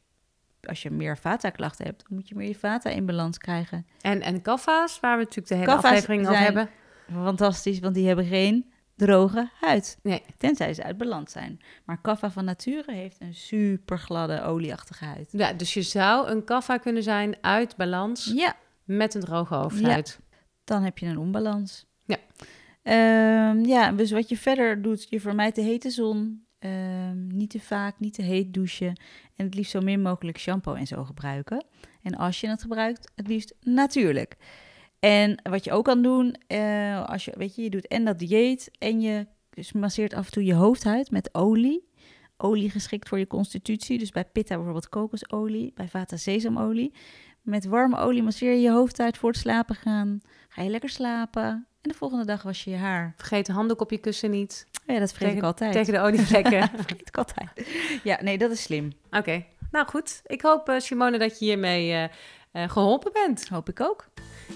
als 0.62 0.82
je 0.82 0.90
meer 0.90 1.18
vata-klachten 1.18 1.84
hebt, 1.84 2.04
dan 2.08 2.18
moet 2.18 2.28
je 2.28 2.34
meer 2.34 2.48
je 2.48 2.54
vata 2.58 2.90
in 2.90 3.06
balans 3.06 3.38
krijgen. 3.38 3.86
en, 4.00 4.20
en 4.22 4.42
kaffa's, 4.42 5.00
waar 5.00 5.16
we 5.16 5.22
natuurlijk 5.22 5.48
de 5.48 5.54
hele 5.54 5.66
Kaffa's 5.66 5.84
aflevering 5.90 6.28
over 6.28 6.38
hebben. 6.40 6.68
Fantastisch, 7.12 7.78
want 7.78 7.94
die 7.94 8.06
hebben 8.06 8.24
geen 8.24 8.72
droge 8.96 9.50
huid. 9.60 9.98
Nee. 10.02 10.22
Tenzij 10.38 10.74
ze 10.74 10.82
uit 10.82 10.96
balans 10.96 11.32
zijn. 11.32 11.60
Maar 11.84 12.00
kaffa 12.00 12.30
van 12.30 12.44
nature 12.44 12.92
heeft 12.92 13.20
een 13.20 13.34
super 13.34 13.98
gladde, 13.98 14.42
olieachtige 14.42 15.04
huid. 15.04 15.28
Ja, 15.32 15.52
dus 15.52 15.74
je 15.74 15.82
zou 15.82 16.28
een 16.28 16.44
kaffa 16.44 16.76
kunnen 16.76 17.02
zijn 17.02 17.36
uit 17.40 17.76
balans 17.76 18.32
Ja, 18.34 18.56
met 18.84 19.14
een 19.14 19.20
droge 19.20 19.54
hoofdhuid. 19.54 20.20
dan 20.64 20.82
heb 20.82 20.98
je 20.98 21.06
een 21.06 21.18
onbalans. 21.18 21.86
Ja. 22.04 22.16
Ehm, 22.82 23.64
ja, 23.64 23.92
dus 23.92 24.10
wat 24.10 24.28
je 24.28 24.36
verder 24.36 24.82
doet, 24.82 25.06
je 25.08 25.20
vermijdt 25.20 25.56
de 25.56 25.62
hete 25.62 25.90
zon. 25.90 26.46
Ehm, 26.58 27.26
niet 27.26 27.50
te 27.50 27.60
vaak, 27.60 28.00
niet 28.00 28.14
te 28.14 28.22
heet 28.22 28.54
douchen. 28.54 29.00
En 29.36 29.44
het 29.44 29.54
liefst 29.54 29.70
zo 29.70 29.80
min 29.80 30.02
mogelijk 30.02 30.38
shampoo 30.38 30.74
en 30.74 30.86
zo 30.86 31.04
gebruiken. 31.04 31.64
En 32.02 32.14
als 32.14 32.40
je 32.40 32.48
het 32.48 32.62
gebruikt, 32.62 33.12
het 33.14 33.28
liefst 33.28 33.54
natuurlijk. 33.60 34.36
En 34.98 35.40
wat 35.42 35.64
je 35.64 35.72
ook 35.72 35.84
kan 35.84 36.02
doen, 36.02 36.36
eh, 36.46 37.04
als 37.04 37.24
je, 37.24 37.32
weet 37.36 37.54
je, 37.54 37.62
je 37.62 37.70
doet 37.70 37.86
en 37.86 38.04
dat 38.04 38.18
dieet 38.18 38.70
en 38.78 39.00
je 39.00 39.26
masseert 39.72 40.14
af 40.14 40.26
en 40.26 40.32
toe 40.32 40.44
je 40.44 40.54
hoofdhuid 40.54 41.10
met 41.10 41.34
olie. 41.34 41.86
Olie 42.36 42.70
geschikt 42.70 43.08
voor 43.08 43.18
je 43.18 43.26
constitutie. 43.26 43.98
Dus 43.98 44.10
bij 44.10 44.24
pitta 44.24 44.54
bijvoorbeeld 44.54 44.88
kokosolie, 44.88 45.72
bij 45.74 45.88
vata 45.88 46.16
sesamolie. 46.16 46.92
Met 47.48 47.66
warme 47.66 47.98
olie 47.98 48.22
masseer 48.22 48.52
je 48.52 48.60
je 48.60 48.70
hoofdhuid 48.70 49.18
voor 49.18 49.30
het 49.30 49.38
slapen 49.38 49.74
gaan. 49.74 50.20
Ga 50.48 50.62
je 50.62 50.70
lekker 50.70 50.88
slapen. 50.88 51.42
En 51.82 51.90
de 51.90 51.94
volgende 51.94 52.24
dag 52.24 52.42
was 52.42 52.64
je 52.64 52.70
je 52.70 52.76
haar. 52.76 53.14
Vergeet 53.16 53.46
de 53.46 53.52
handdoek 53.52 53.80
op 53.80 53.90
je 53.90 53.98
kussen 53.98 54.30
niet. 54.30 54.66
Ja, 54.86 54.98
dat 54.98 55.12
vergeet 55.12 55.36
ik 55.36 55.42
altijd. 55.42 55.72
Tegen 55.72 55.92
de 55.92 56.00
olievlekken. 56.00 56.68
Vergeet 56.84 57.08
ik 57.08 57.16
altijd. 57.16 57.48
Ja, 58.02 58.18
nee, 58.22 58.38
dat 58.38 58.50
is 58.50 58.62
slim. 58.62 58.92
Oké, 59.10 59.44
nou 59.70 59.86
goed. 59.86 60.20
Ik 60.26 60.42
hoop, 60.42 60.68
eh, 60.68 60.78
Simone, 60.78 61.18
dat 61.18 61.38
je 61.38 61.44
hiermee 61.44 61.92
eh, 61.92 62.04
eh, 62.52 62.70
geholpen 62.70 63.12
bent. 63.12 63.48
Hoop 63.48 63.68
ik 63.68 63.80
ook. 63.80 64.08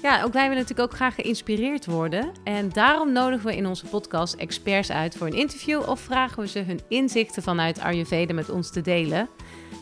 Ja, 0.02 0.22
ook 0.22 0.32
wij 0.32 0.48
willen 0.48 0.62
natuurlijk 0.62 0.90
ook 0.90 0.96
graag 0.96 1.14
geïnspireerd 1.14 1.86
worden. 1.86 2.32
En 2.44 2.68
daarom 2.68 3.12
nodigen 3.12 3.46
we 3.46 3.56
in 3.56 3.66
onze 3.66 3.86
podcast 3.86 4.34
experts 4.34 4.90
uit 4.90 5.16
voor 5.16 5.26
een 5.26 5.36
interview... 5.36 5.88
of 5.88 6.00
vragen 6.00 6.42
we 6.42 6.48
ze 6.48 6.58
hun 6.58 6.80
inzichten 6.88 7.42
vanuit 7.42 7.80
Ayurveda 7.80 8.34
met 8.34 8.50
ons 8.50 8.70
te 8.70 8.80
delen. 8.80 9.28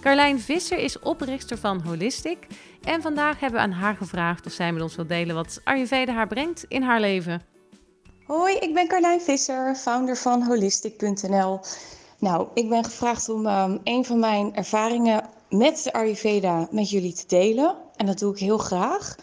Carlijn 0.01 0.41
Visser 0.41 0.79
is 0.79 0.99
oprichter 0.99 1.59
van 1.59 1.81
Holistic. 1.81 2.47
En 2.83 3.03
vandaag 3.03 3.41
hebben 3.41 3.61
we 3.61 3.67
aan 3.67 3.73
haar 3.73 3.97
gevraagd 3.97 4.47
of 4.47 4.53
zij 4.53 4.73
met 4.73 4.83
ons 4.83 4.97
wil 4.97 5.07
delen... 5.07 5.35
wat 5.35 5.61
Ayurveda 5.65 6.13
haar 6.13 6.27
brengt 6.27 6.65
in 6.69 6.83
haar 6.83 7.01
leven. 7.01 7.43
Hoi, 8.27 8.55
ik 8.55 8.75
ben 8.75 8.89
Carlijn 8.89 9.21
Visser, 9.21 9.75
founder 9.75 10.17
van 10.17 10.43
Holistic.nl. 10.43 11.61
Nou, 12.19 12.49
ik 12.55 12.69
ben 12.69 12.85
gevraagd 12.85 13.29
om 13.29 13.47
ehm, 13.47 13.79
een 13.85 14.05
van 14.05 14.19
mijn 14.19 14.55
ervaringen 14.55 15.29
met 15.49 15.83
de 15.85 15.93
Ayurveda 15.93 16.69
met 16.71 16.91
jullie 16.91 17.15
te 17.15 17.25
delen. 17.27 17.77
En 17.97 18.07
dat 18.07 18.19
doe 18.19 18.33
ik 18.33 18.39
heel 18.39 18.59
graag. 18.59 19.17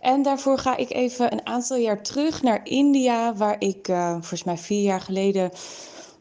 En 0.00 0.22
daarvoor 0.22 0.58
ga 0.58 0.76
ik 0.76 0.90
even 0.90 1.32
een 1.32 1.46
aantal 1.46 1.76
jaar 1.76 2.02
terug 2.02 2.42
naar 2.42 2.60
India, 2.64 3.34
waar 3.34 3.56
ik 3.58 3.88
eh, 3.88 4.10
volgens 4.12 4.44
mij 4.44 4.58
vier 4.58 4.82
jaar 4.82 5.00
geleden 5.00 5.50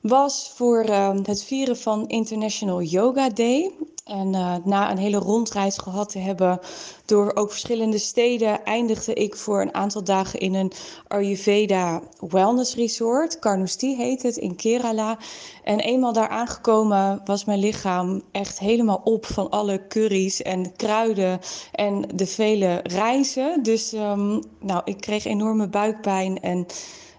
was 0.01 0.51
voor 0.55 0.83
ehm, 0.83 1.19
het 1.23 1.43
vieren 1.43 1.77
van 1.77 2.07
International 2.07 2.81
Yoga 2.81 3.29
Day. 3.29 3.71
En 4.09 4.35
eh, 4.35 4.55
na 4.63 4.91
een 4.91 4.97
hele 4.97 5.17
rondreis 5.17 5.77
gehad 5.77 6.09
te 6.09 6.19
hebben 6.19 6.59
door 7.05 7.31
ook 7.35 7.49
verschillende 7.51 7.97
steden, 7.97 8.65
eindigde 8.65 9.13
ik 9.13 9.35
voor 9.35 9.61
een 9.61 9.73
aantal 9.73 10.03
dagen 10.03 10.39
in 10.39 10.53
een 10.53 10.71
Ayurveda 11.07 12.01
Wellness 12.19 12.75
Resort. 12.75 13.39
Carnoustie 13.39 13.95
heet 13.95 14.23
het, 14.23 14.37
in 14.37 14.55
Kerala. 14.55 15.17
En 15.63 15.79
eenmaal 15.79 16.13
daar 16.13 16.29
aangekomen 16.29 17.21
was 17.25 17.45
mijn 17.45 17.59
lichaam 17.59 18.21
echt 18.31 18.59
helemaal 18.59 19.01
op 19.03 19.25
van 19.25 19.49
alle 19.49 19.87
curry's 19.87 20.41
en 20.41 20.75
kruiden 20.75 21.39
en 21.71 22.05
de 22.15 22.27
vele 22.27 22.79
reizen. 22.83 23.63
Dus 23.63 23.93
ehm, 23.93 24.39
nou, 24.59 24.81
ik 24.83 25.01
kreeg 25.01 25.25
enorme 25.25 25.67
buikpijn 25.67 26.41
en 26.41 26.65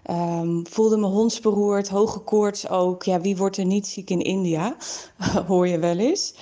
Ehm, 0.03 0.63
voelde 0.63 0.97
me 0.97 1.05
hondsberoerd, 1.05 1.89
hoge 1.89 2.19
koorts 2.19 2.69
ook. 2.69 3.03
Ja, 3.03 3.21
wie 3.21 3.37
wordt 3.37 3.57
er 3.57 3.65
niet 3.65 3.87
ziek 3.87 4.09
in 4.09 4.21
India? 4.21 4.75
Hoor 5.47 5.67
je 5.67 5.79
wel 5.79 5.97
eens. 5.97 6.33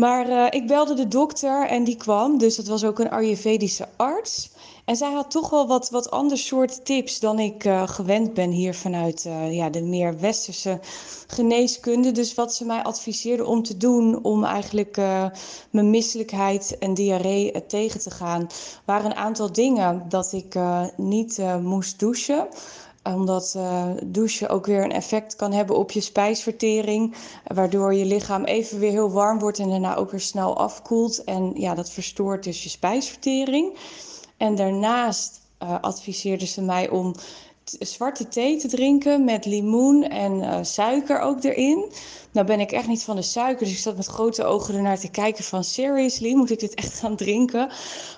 Maar 0.00 0.28
eh, 0.28 0.46
ik 0.50 0.66
belde 0.66 0.94
de 0.94 1.08
dokter 1.08 1.66
en 1.66 1.84
die 1.84 1.96
kwam. 1.96 2.38
Dus 2.38 2.56
dat 2.56 2.66
was 2.66 2.84
ook 2.84 2.98
een 2.98 3.10
Ayurvedische 3.10 3.88
arts. 3.96 4.50
En 4.84 4.96
zij 4.96 5.12
had 5.12 5.30
toch 5.30 5.50
wel 5.50 5.66
wat, 5.66 5.90
wat 5.90 6.10
ander 6.10 6.38
soort 6.38 6.84
tips 6.84 7.20
dan 7.20 7.38
ik 7.38 7.64
eh, 7.64 7.88
gewend 7.88 8.34
ben 8.34 8.50
hier 8.50 8.74
vanuit 8.74 9.24
eh, 9.24 9.54
ja, 9.54 9.70
de 9.70 9.82
meer 9.82 10.20
westerse 10.20 10.80
geneeskunde. 11.26 12.12
Dus 12.12 12.34
wat 12.34 12.54
ze 12.54 12.64
mij 12.64 12.82
adviseerde 12.82 13.46
om 13.46 13.62
te 13.62 13.76
doen 13.76 14.24
om 14.24 14.44
eigenlijk 14.44 14.96
mijn 15.70 15.90
misselijkheid 15.90 16.78
en 16.78 16.94
diarree 16.94 17.66
tegen 17.66 18.00
te 18.00 18.10
gaan, 18.10 18.46
waren 18.84 19.10
een 19.10 19.16
aantal 19.16 19.52
dingen. 19.52 20.04
Dat 20.08 20.32
ik 20.32 20.58
niet 20.96 21.42
moest 21.62 21.98
douchen 21.98 22.48
omdat 23.02 23.54
uh, 23.56 23.86
douchen 24.04 24.48
ook 24.48 24.66
weer 24.66 24.84
een 24.84 24.92
effect 24.92 25.36
kan 25.36 25.52
hebben 25.52 25.76
op 25.76 25.90
je 25.90 26.00
spijsvertering. 26.00 27.14
Waardoor 27.44 27.94
je 27.94 28.04
lichaam 28.04 28.44
even 28.44 28.78
weer 28.78 28.90
heel 28.90 29.10
warm 29.10 29.38
wordt 29.38 29.58
en 29.58 29.68
daarna 29.68 29.96
ook 29.96 30.10
weer 30.10 30.20
snel 30.20 30.56
afkoelt. 30.56 31.24
En 31.24 31.52
ja, 31.54 31.74
dat 31.74 31.90
verstoort 31.90 32.44
dus 32.44 32.62
je 32.62 32.68
spijsvertering. 32.68 33.76
En 34.36 34.54
daarnaast 34.54 35.40
uh, 35.62 35.80
adviseerden 35.80 36.48
ze 36.48 36.62
mij 36.62 36.88
om 36.88 37.14
zwarte 37.64 38.28
thee 38.28 38.56
te 38.58 38.68
drinken 38.68 39.24
met 39.24 39.44
limoen 39.44 40.08
en 40.08 40.32
uh, 40.32 40.58
suiker 40.62 41.20
ook 41.20 41.44
erin. 41.44 41.92
Nou 42.32 42.46
ben 42.46 42.60
ik 42.60 42.72
echt 42.72 42.88
niet 42.88 43.02
van 43.02 43.16
de 43.16 43.22
suiker, 43.22 43.66
dus 43.66 43.74
ik 43.74 43.80
zat 43.80 43.96
met 43.96 44.06
grote 44.06 44.44
ogen 44.44 44.74
ernaar 44.74 44.98
te 44.98 45.10
kijken 45.10 45.44
van 45.44 45.64
seriously, 45.64 46.34
moet 46.34 46.50
ik 46.50 46.60
dit 46.60 46.74
echt 46.74 46.98
gaan 46.98 47.16
drinken? 47.16 47.70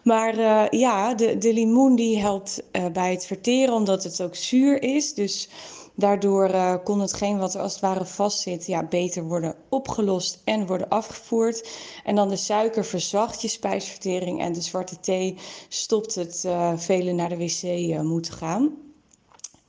Maar 0.05 0.39
uh, 0.39 0.81
ja, 0.81 1.15
de, 1.15 1.39
de 1.39 1.53
limoen 1.53 1.95
die 1.95 2.19
helpt 2.19 2.63
uh, 2.73 2.87
bij 2.87 3.11
het 3.11 3.27
verteren 3.27 3.75
omdat 3.75 4.05
het 4.05 4.23
ook 4.23 4.35
zuur 4.35 4.83
is. 4.83 5.15
Dus 5.15 5.49
daardoor 5.95 6.49
uh, 6.49 6.75
kon 6.85 7.01
hetgeen 7.01 7.39
wat 7.39 7.55
er 7.55 7.61
als 7.61 7.73
het 7.73 7.81
ware 7.81 8.05
vastzit 8.05 8.67
ja, 8.67 8.87
beter 8.87 9.25
worden 9.25 9.55
opgelost 9.69 10.41
en 10.45 10.67
worden 10.67 10.89
afgevoerd. 10.89 11.71
En 12.05 12.15
dan 12.15 12.29
de 12.29 12.37
suiker 12.37 12.85
verzacht 12.85 13.43
je 13.43 13.49
spijsvertering 13.49 14.41
en 14.41 14.53
de 14.53 14.61
zwarte 14.61 15.01
thee 15.01 15.37
stopt 15.69 16.15
het 16.15 16.43
uh, 16.47 16.73
velen 16.77 17.17
naar 17.17 17.29
de 17.29 17.37
wc 17.37 18.03
moeten 18.03 18.33
gaan. 18.33 18.92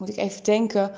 Moet 0.04 0.18
ik 0.18 0.24
even 0.24 0.44
denken. 0.44 0.92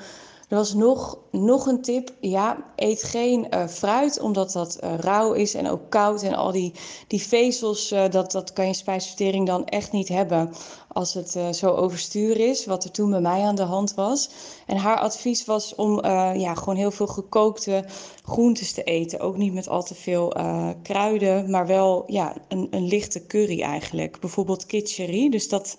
Er 0.48 0.56
was 0.56 0.74
nog, 0.74 1.18
nog 1.30 1.66
een 1.66 1.82
tip. 1.82 2.12
Ja, 2.20 2.64
eet 2.76 3.02
geen 3.02 3.46
uh, 3.50 3.66
fruit, 3.66 4.20
omdat 4.20 4.52
dat 4.52 4.78
uh, 4.84 4.94
rauw 4.98 5.32
is 5.32 5.54
en 5.54 5.68
ook 5.68 5.90
koud. 5.90 6.22
En 6.22 6.34
al 6.34 6.52
die, 6.52 6.72
die 7.06 7.22
vezels, 7.22 7.92
uh, 7.92 8.08
dat, 8.10 8.32
dat 8.32 8.52
kan 8.52 8.66
je 8.66 8.74
spijsvertering 8.74 9.46
dan 9.46 9.64
echt 9.64 9.92
niet 9.92 10.08
hebben 10.08 10.52
als 10.88 11.14
het 11.14 11.56
zo 11.56 11.74
overstuur 11.74 12.40
is. 12.40 12.66
Wat 12.66 12.84
er 12.84 12.90
toen 12.90 13.10
bij 13.10 13.20
mij 13.20 13.42
aan 13.42 13.54
de 13.54 13.62
hand 13.62 13.94
was. 13.94 14.30
En 14.66 14.76
haar 14.76 14.98
advies 14.98 15.44
was 15.44 15.74
om 15.74 16.04
ja, 16.36 16.54
gewoon 16.54 16.76
heel 16.76 16.90
veel 16.90 17.06
gekookte 17.06 17.84
groentes 18.24 18.72
te 18.72 18.82
eten. 18.82 19.20
Ook 19.20 19.36
niet 19.36 19.52
met 19.52 19.68
al 19.68 19.82
te 19.82 19.94
veel 19.94 20.34
kruiden, 20.82 21.50
maar 21.50 21.66
wel 21.66 22.04
ja, 22.06 22.34
een, 22.48 22.66
een 22.70 22.86
lichte 22.86 23.26
curry 23.26 23.62
eigenlijk. 23.62 24.20
Bijvoorbeeld 24.20 24.66
kitchery. 24.66 25.28
Dus 25.28 25.48
dat, 25.48 25.76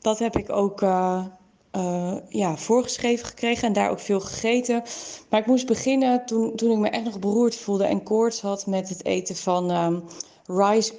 dat 0.00 0.18
heb 0.18 0.36
ik 0.36 0.52
ook 0.52 0.82
uh, 1.76 2.14
ja, 2.28 2.56
voorgeschreven 2.56 3.26
gekregen 3.26 3.66
en 3.66 3.72
daar 3.72 3.90
ook 3.90 4.00
veel 4.00 4.20
gegeten. 4.20 4.82
Maar 5.30 5.40
ik 5.40 5.46
moest 5.46 5.66
beginnen 5.66 6.26
toen, 6.26 6.56
toen 6.56 6.70
ik 6.70 6.78
me 6.78 6.88
echt 6.88 7.04
nog 7.04 7.18
beroerd 7.18 7.56
voelde 7.56 7.84
en 7.84 8.02
koorts 8.02 8.40
had 8.40 8.66
met 8.66 8.88
het 8.88 9.04
eten 9.04 9.36
van 9.36 9.70
um, 9.70 10.04
rice 10.46 10.92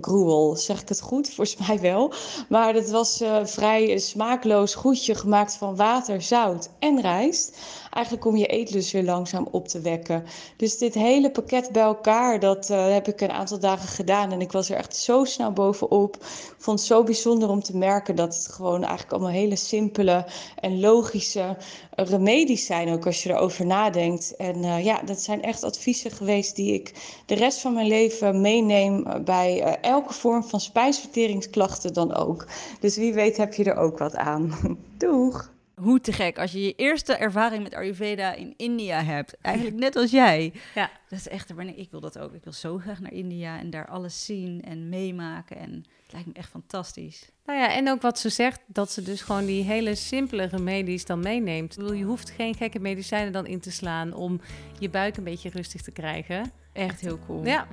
gruel. 0.00 0.56
Zeg 0.56 0.80
ik 0.80 0.88
het 0.88 1.00
goed? 1.00 1.30
Volgens 1.34 1.68
mij 1.68 1.80
wel. 1.80 2.12
Maar 2.48 2.74
het 2.74 2.90
was 2.90 3.22
uh, 3.22 3.44
vrij 3.44 3.98
smaakloos 3.98 4.74
goedje 4.74 5.14
gemaakt 5.14 5.54
van 5.54 5.76
water, 5.76 6.22
zout 6.22 6.70
en 6.78 7.00
rijst. 7.00 7.58
Eigenlijk 7.90 8.26
om 8.26 8.36
je 8.36 8.46
eetlust 8.46 8.92
weer 8.92 9.04
langzaam 9.04 9.48
op 9.50 9.68
te 9.68 9.80
wekken. 9.80 10.24
Dus 10.56 10.78
dit 10.78 10.94
hele 10.94 11.30
pakket 11.30 11.72
bij 11.72 11.82
elkaar, 11.82 12.40
dat 12.40 12.70
uh, 12.70 12.92
heb 12.92 13.08
ik 13.08 13.20
een 13.20 13.30
aantal 13.30 13.58
dagen 13.58 13.88
gedaan. 13.88 14.32
En 14.32 14.40
ik 14.40 14.52
was 14.52 14.70
er 14.70 14.76
echt 14.76 14.96
zo 14.96 15.24
snel 15.24 15.52
bovenop. 15.52 16.16
Ik 16.16 16.54
vond 16.58 16.78
het 16.78 16.88
zo 16.88 17.02
bijzonder 17.02 17.48
om 17.48 17.62
te 17.62 17.76
merken 17.76 18.16
dat 18.16 18.34
het 18.34 18.48
gewoon 18.48 18.82
eigenlijk 18.82 19.12
allemaal 19.12 19.30
hele 19.30 19.56
simpele 19.56 20.26
en 20.60 20.80
logische 20.80 21.56
remedies 21.90 22.66
zijn. 22.66 22.88
Ook 22.88 23.06
als 23.06 23.22
je 23.22 23.30
erover 23.30 23.66
nadenkt. 23.66 24.36
En 24.36 24.56
uh, 24.56 24.84
ja, 24.84 25.02
dat 25.02 25.20
zijn 25.20 25.42
echt 25.42 25.64
adviezen 25.64 26.10
geweest 26.10 26.56
die 26.56 26.74
ik 26.74 26.94
de 27.26 27.34
rest 27.34 27.60
van 27.60 27.74
mijn 27.74 27.86
leven 27.86 28.40
meeneem 28.40 29.06
eh, 29.06 29.20
bij 29.20 29.62
eh, 29.62 29.90
elke 29.90 30.12
vorm 30.12 30.44
van 30.44 30.60
spijsverteringsklachten 30.60 31.92
dan 31.92 32.14
ook. 32.14 32.46
Dus 32.80 32.96
wie 32.96 33.14
weet 33.14 33.36
heb 33.36 33.54
je 33.54 33.64
er 33.64 33.76
ook 33.76 33.98
wat 33.98 34.16
aan. 34.16 34.54
Doeg! 34.98 35.59
Hoe 35.80 36.00
te 36.00 36.12
gek 36.12 36.38
als 36.38 36.52
je 36.52 36.62
je 36.62 36.74
eerste 36.74 37.14
ervaring 37.14 37.62
met 37.62 37.74
Ayurveda 37.74 38.34
in 38.34 38.54
India 38.56 39.02
hebt. 39.02 39.36
Eigenlijk 39.40 39.76
net 39.76 39.96
als 39.96 40.10
jij. 40.10 40.52
Ja. 40.74 40.90
Dat 41.08 41.18
is 41.18 41.28
echt, 41.28 41.50
ik 41.76 41.90
wil 41.90 42.00
dat 42.00 42.18
ook. 42.18 42.34
Ik 42.34 42.44
wil 42.44 42.52
zo 42.52 42.78
graag 42.78 43.00
naar 43.00 43.12
India 43.12 43.58
en 43.58 43.70
daar 43.70 43.88
alles 43.88 44.24
zien 44.24 44.62
en 44.62 44.88
meemaken. 44.88 45.56
En 45.56 45.84
het 46.02 46.12
lijkt 46.12 46.26
me 46.26 46.32
echt 46.32 46.48
fantastisch. 46.48 47.30
Nou 47.44 47.58
ja, 47.58 47.72
en 47.72 47.90
ook 47.90 48.02
wat 48.02 48.18
ze 48.18 48.28
zegt, 48.28 48.60
dat 48.66 48.92
ze 48.92 49.02
dus 49.02 49.22
gewoon 49.22 49.44
die 49.44 49.64
hele 49.64 49.94
simpele 49.94 50.44
remedies 50.44 51.04
dan 51.04 51.20
meeneemt. 51.20 51.72
Ik 51.72 51.78
bedoel, 51.78 51.96
je 51.96 52.04
hoeft 52.04 52.30
geen 52.30 52.54
gekke 52.54 52.78
medicijnen 52.78 53.32
dan 53.32 53.46
in 53.46 53.60
te 53.60 53.70
slaan 53.70 54.12
om 54.12 54.40
je 54.78 54.90
buik 54.90 55.16
een 55.16 55.24
beetje 55.24 55.50
rustig 55.50 55.82
te 55.82 55.90
krijgen. 55.90 56.52
Echt 56.72 57.00
heel 57.00 57.18
cool. 57.26 57.44
Ja, 57.44 57.66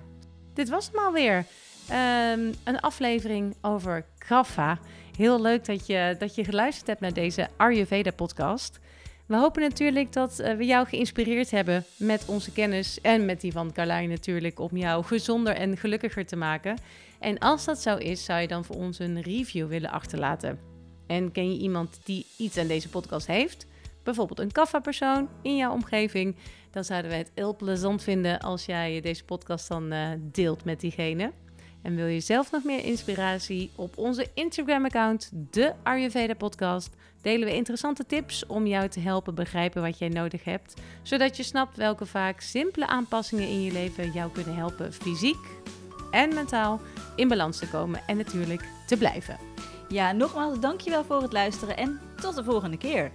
dit 0.53 0.69
was 0.69 0.89
hem 0.91 1.05
alweer. 1.05 1.45
Um, 1.89 2.53
een 2.63 2.79
aflevering 2.79 3.55
over 3.61 4.05
Kapha. 4.17 4.79
Heel 5.17 5.41
leuk 5.41 5.65
dat 5.65 5.87
je, 5.87 6.15
dat 6.19 6.35
je 6.35 6.43
geluisterd 6.43 6.87
hebt 6.87 6.99
naar 6.99 7.13
deze 7.13 7.47
Ayurveda-podcast. 7.57 8.79
We 9.25 9.35
hopen 9.35 9.61
natuurlijk 9.61 10.13
dat 10.13 10.39
uh, 10.39 10.53
we 10.53 10.65
jou 10.65 10.87
geïnspireerd 10.87 11.51
hebben 11.51 11.85
met 11.97 12.25
onze 12.25 12.51
kennis 12.51 13.01
en 13.01 13.25
met 13.25 13.41
die 13.41 13.51
van 13.51 13.71
Carlijn 13.71 14.09
natuurlijk 14.09 14.59
om 14.59 14.77
jou 14.77 15.03
gezonder 15.03 15.53
en 15.53 15.77
gelukkiger 15.77 16.25
te 16.25 16.35
maken. 16.35 16.77
En 17.19 17.37
als 17.37 17.65
dat 17.65 17.81
zo 17.81 17.95
is, 17.95 18.25
zou 18.25 18.41
je 18.41 18.47
dan 18.47 18.65
voor 18.65 18.75
ons 18.75 18.99
een 18.99 19.21
review 19.21 19.67
willen 19.67 19.91
achterlaten. 19.91 20.59
En 21.07 21.31
ken 21.31 21.53
je 21.53 21.59
iemand 21.59 21.99
die 22.03 22.25
iets 22.37 22.57
aan 22.57 22.67
deze 22.67 22.89
podcast 22.89 23.27
heeft? 23.27 23.67
Bijvoorbeeld 24.03 24.39
een 24.39 24.51
kaffa-persoon 24.51 25.29
in 25.41 25.55
jouw 25.55 25.73
omgeving. 25.73 26.35
Dan 26.71 26.83
zouden 26.83 27.09
wij 27.09 27.19
het 27.19 27.31
heel 27.35 27.55
plezant 27.55 28.03
vinden 28.03 28.39
als 28.39 28.65
jij 28.65 29.01
deze 29.01 29.25
podcast 29.25 29.67
dan 29.67 29.93
uh, 29.93 30.09
deelt 30.19 30.65
met 30.65 30.79
diegene. 30.79 31.31
En 31.81 31.95
wil 31.95 32.05
je 32.05 32.19
zelf 32.19 32.51
nog 32.51 32.63
meer 32.63 32.83
inspiratie? 32.83 33.71
Op 33.75 33.97
onze 33.97 34.27
Instagram-account, 34.33 35.31
de 35.51 35.73
Ayurveda 35.83 36.33
Podcast, 36.33 36.95
delen 37.21 37.47
we 37.47 37.55
interessante 37.55 38.05
tips 38.05 38.45
om 38.45 38.67
jou 38.67 38.89
te 38.89 38.99
helpen 38.99 39.35
begrijpen 39.35 39.81
wat 39.81 39.99
jij 39.99 40.09
nodig 40.09 40.43
hebt. 40.43 40.73
Zodat 41.01 41.37
je 41.37 41.43
snapt 41.43 41.77
welke 41.77 42.05
vaak 42.05 42.41
simpele 42.41 42.87
aanpassingen 42.87 43.47
in 43.47 43.61
je 43.61 43.71
leven 43.71 44.11
jou 44.11 44.31
kunnen 44.31 44.55
helpen 44.55 44.93
fysiek 44.93 45.45
en 46.11 46.33
mentaal 46.33 46.81
in 47.15 47.27
balans 47.27 47.57
te 47.59 47.67
komen 47.67 48.01
en 48.07 48.17
natuurlijk 48.17 48.63
te 48.87 48.97
blijven. 48.97 49.37
Ja, 49.89 50.11
nogmaals 50.11 50.59
dankjewel 50.59 51.03
voor 51.03 51.21
het 51.21 51.33
luisteren 51.33 51.77
en 51.77 51.99
tot 52.21 52.35
de 52.35 52.43
volgende 52.43 52.77
keer. 52.77 53.11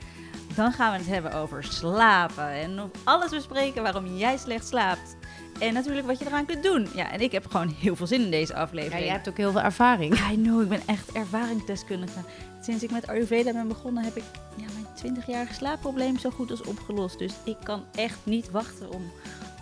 Dan 0.54 0.72
gaan 0.72 0.92
we 0.92 0.98
het 0.98 1.06
hebben 1.06 1.34
over 1.34 1.64
slapen 1.64 2.48
en 2.48 2.90
alles 3.04 3.30
bespreken 3.30 3.82
waarom 3.82 4.16
jij 4.16 4.36
slecht 4.36 4.66
slaapt. 4.66 5.16
En 5.58 5.74
natuurlijk 5.74 6.06
wat 6.06 6.18
je 6.18 6.26
eraan 6.26 6.46
kunt 6.46 6.62
doen. 6.62 6.88
Ja, 6.94 7.10
en 7.10 7.20
ik 7.20 7.32
heb 7.32 7.46
gewoon 7.46 7.68
heel 7.68 7.96
veel 7.96 8.06
zin 8.06 8.20
in 8.20 8.30
deze 8.30 8.54
aflevering. 8.54 9.00
Ja, 9.00 9.04
jij 9.04 9.14
hebt 9.14 9.28
ook 9.28 9.36
heel 9.36 9.52
veel 9.52 9.60
ervaring. 9.60 10.14
I 10.32 10.34
know, 10.34 10.62
ik 10.62 10.68
ben 10.68 10.82
echt 10.86 11.12
ervaringsdeskundige. 11.12 12.20
Sinds 12.60 12.82
ik 12.82 12.90
met 12.90 13.06
Ayurveda 13.06 13.52
ben 13.52 13.68
begonnen, 13.68 14.04
heb 14.04 14.16
ik 14.16 14.24
ja, 14.56 14.64
mijn 14.72 15.16
20-jarige 15.16 15.54
slaapprobleem 15.54 16.18
zo 16.18 16.30
goed 16.30 16.50
als 16.50 16.62
opgelost. 16.62 17.18
Dus 17.18 17.32
ik 17.44 17.56
kan 17.62 17.84
echt 17.94 18.18
niet 18.22 18.50
wachten 18.50 18.90
om 18.92 19.12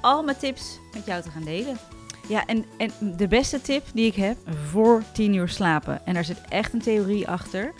al 0.00 0.22
mijn 0.22 0.37
tips 0.37 0.79
met 0.92 1.07
jou 1.07 1.22
te 1.22 1.31
gaan 1.31 1.44
delen. 1.44 1.76
Ja, 2.29 2.46
en, 2.46 2.64
en 2.76 2.90
de 3.16 3.29
beste 3.29 3.61
tip 3.61 3.87
die 3.94 4.07
ik 4.07 4.14
heb, 4.14 4.37
voor 4.70 5.03
10 5.12 5.35
uur 5.35 5.48
slapen. 5.48 6.07
En 6.07 6.14
daar 6.14 6.24
zit 6.24 6.40
echt 6.48 6.72
een 6.72 6.83
theorie 6.83 7.29
achter. 7.29 7.72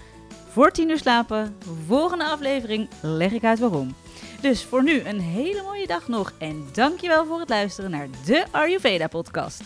Voor 0.51 0.71
10 0.71 0.91
uur 0.91 0.99
slapen, 0.99 1.57
volgende 1.87 2.25
aflevering 2.25 2.89
leg 3.01 3.33
ik 3.33 3.45
uit 3.45 3.59
waarom. 3.59 3.95
Dus 4.41 4.65
voor 4.65 4.83
nu 4.83 5.01
een 5.05 5.21
hele 5.21 5.63
mooie 5.63 5.87
dag 5.87 6.09
nog 6.09 6.33
en 6.39 6.69
dankjewel 6.73 7.27
voor 7.27 7.41
het 7.41 7.49
luisteren 7.49 7.91
naar 7.91 8.09
de 8.27 8.45
Ayurveda 8.51 9.07
podcast. 9.07 9.63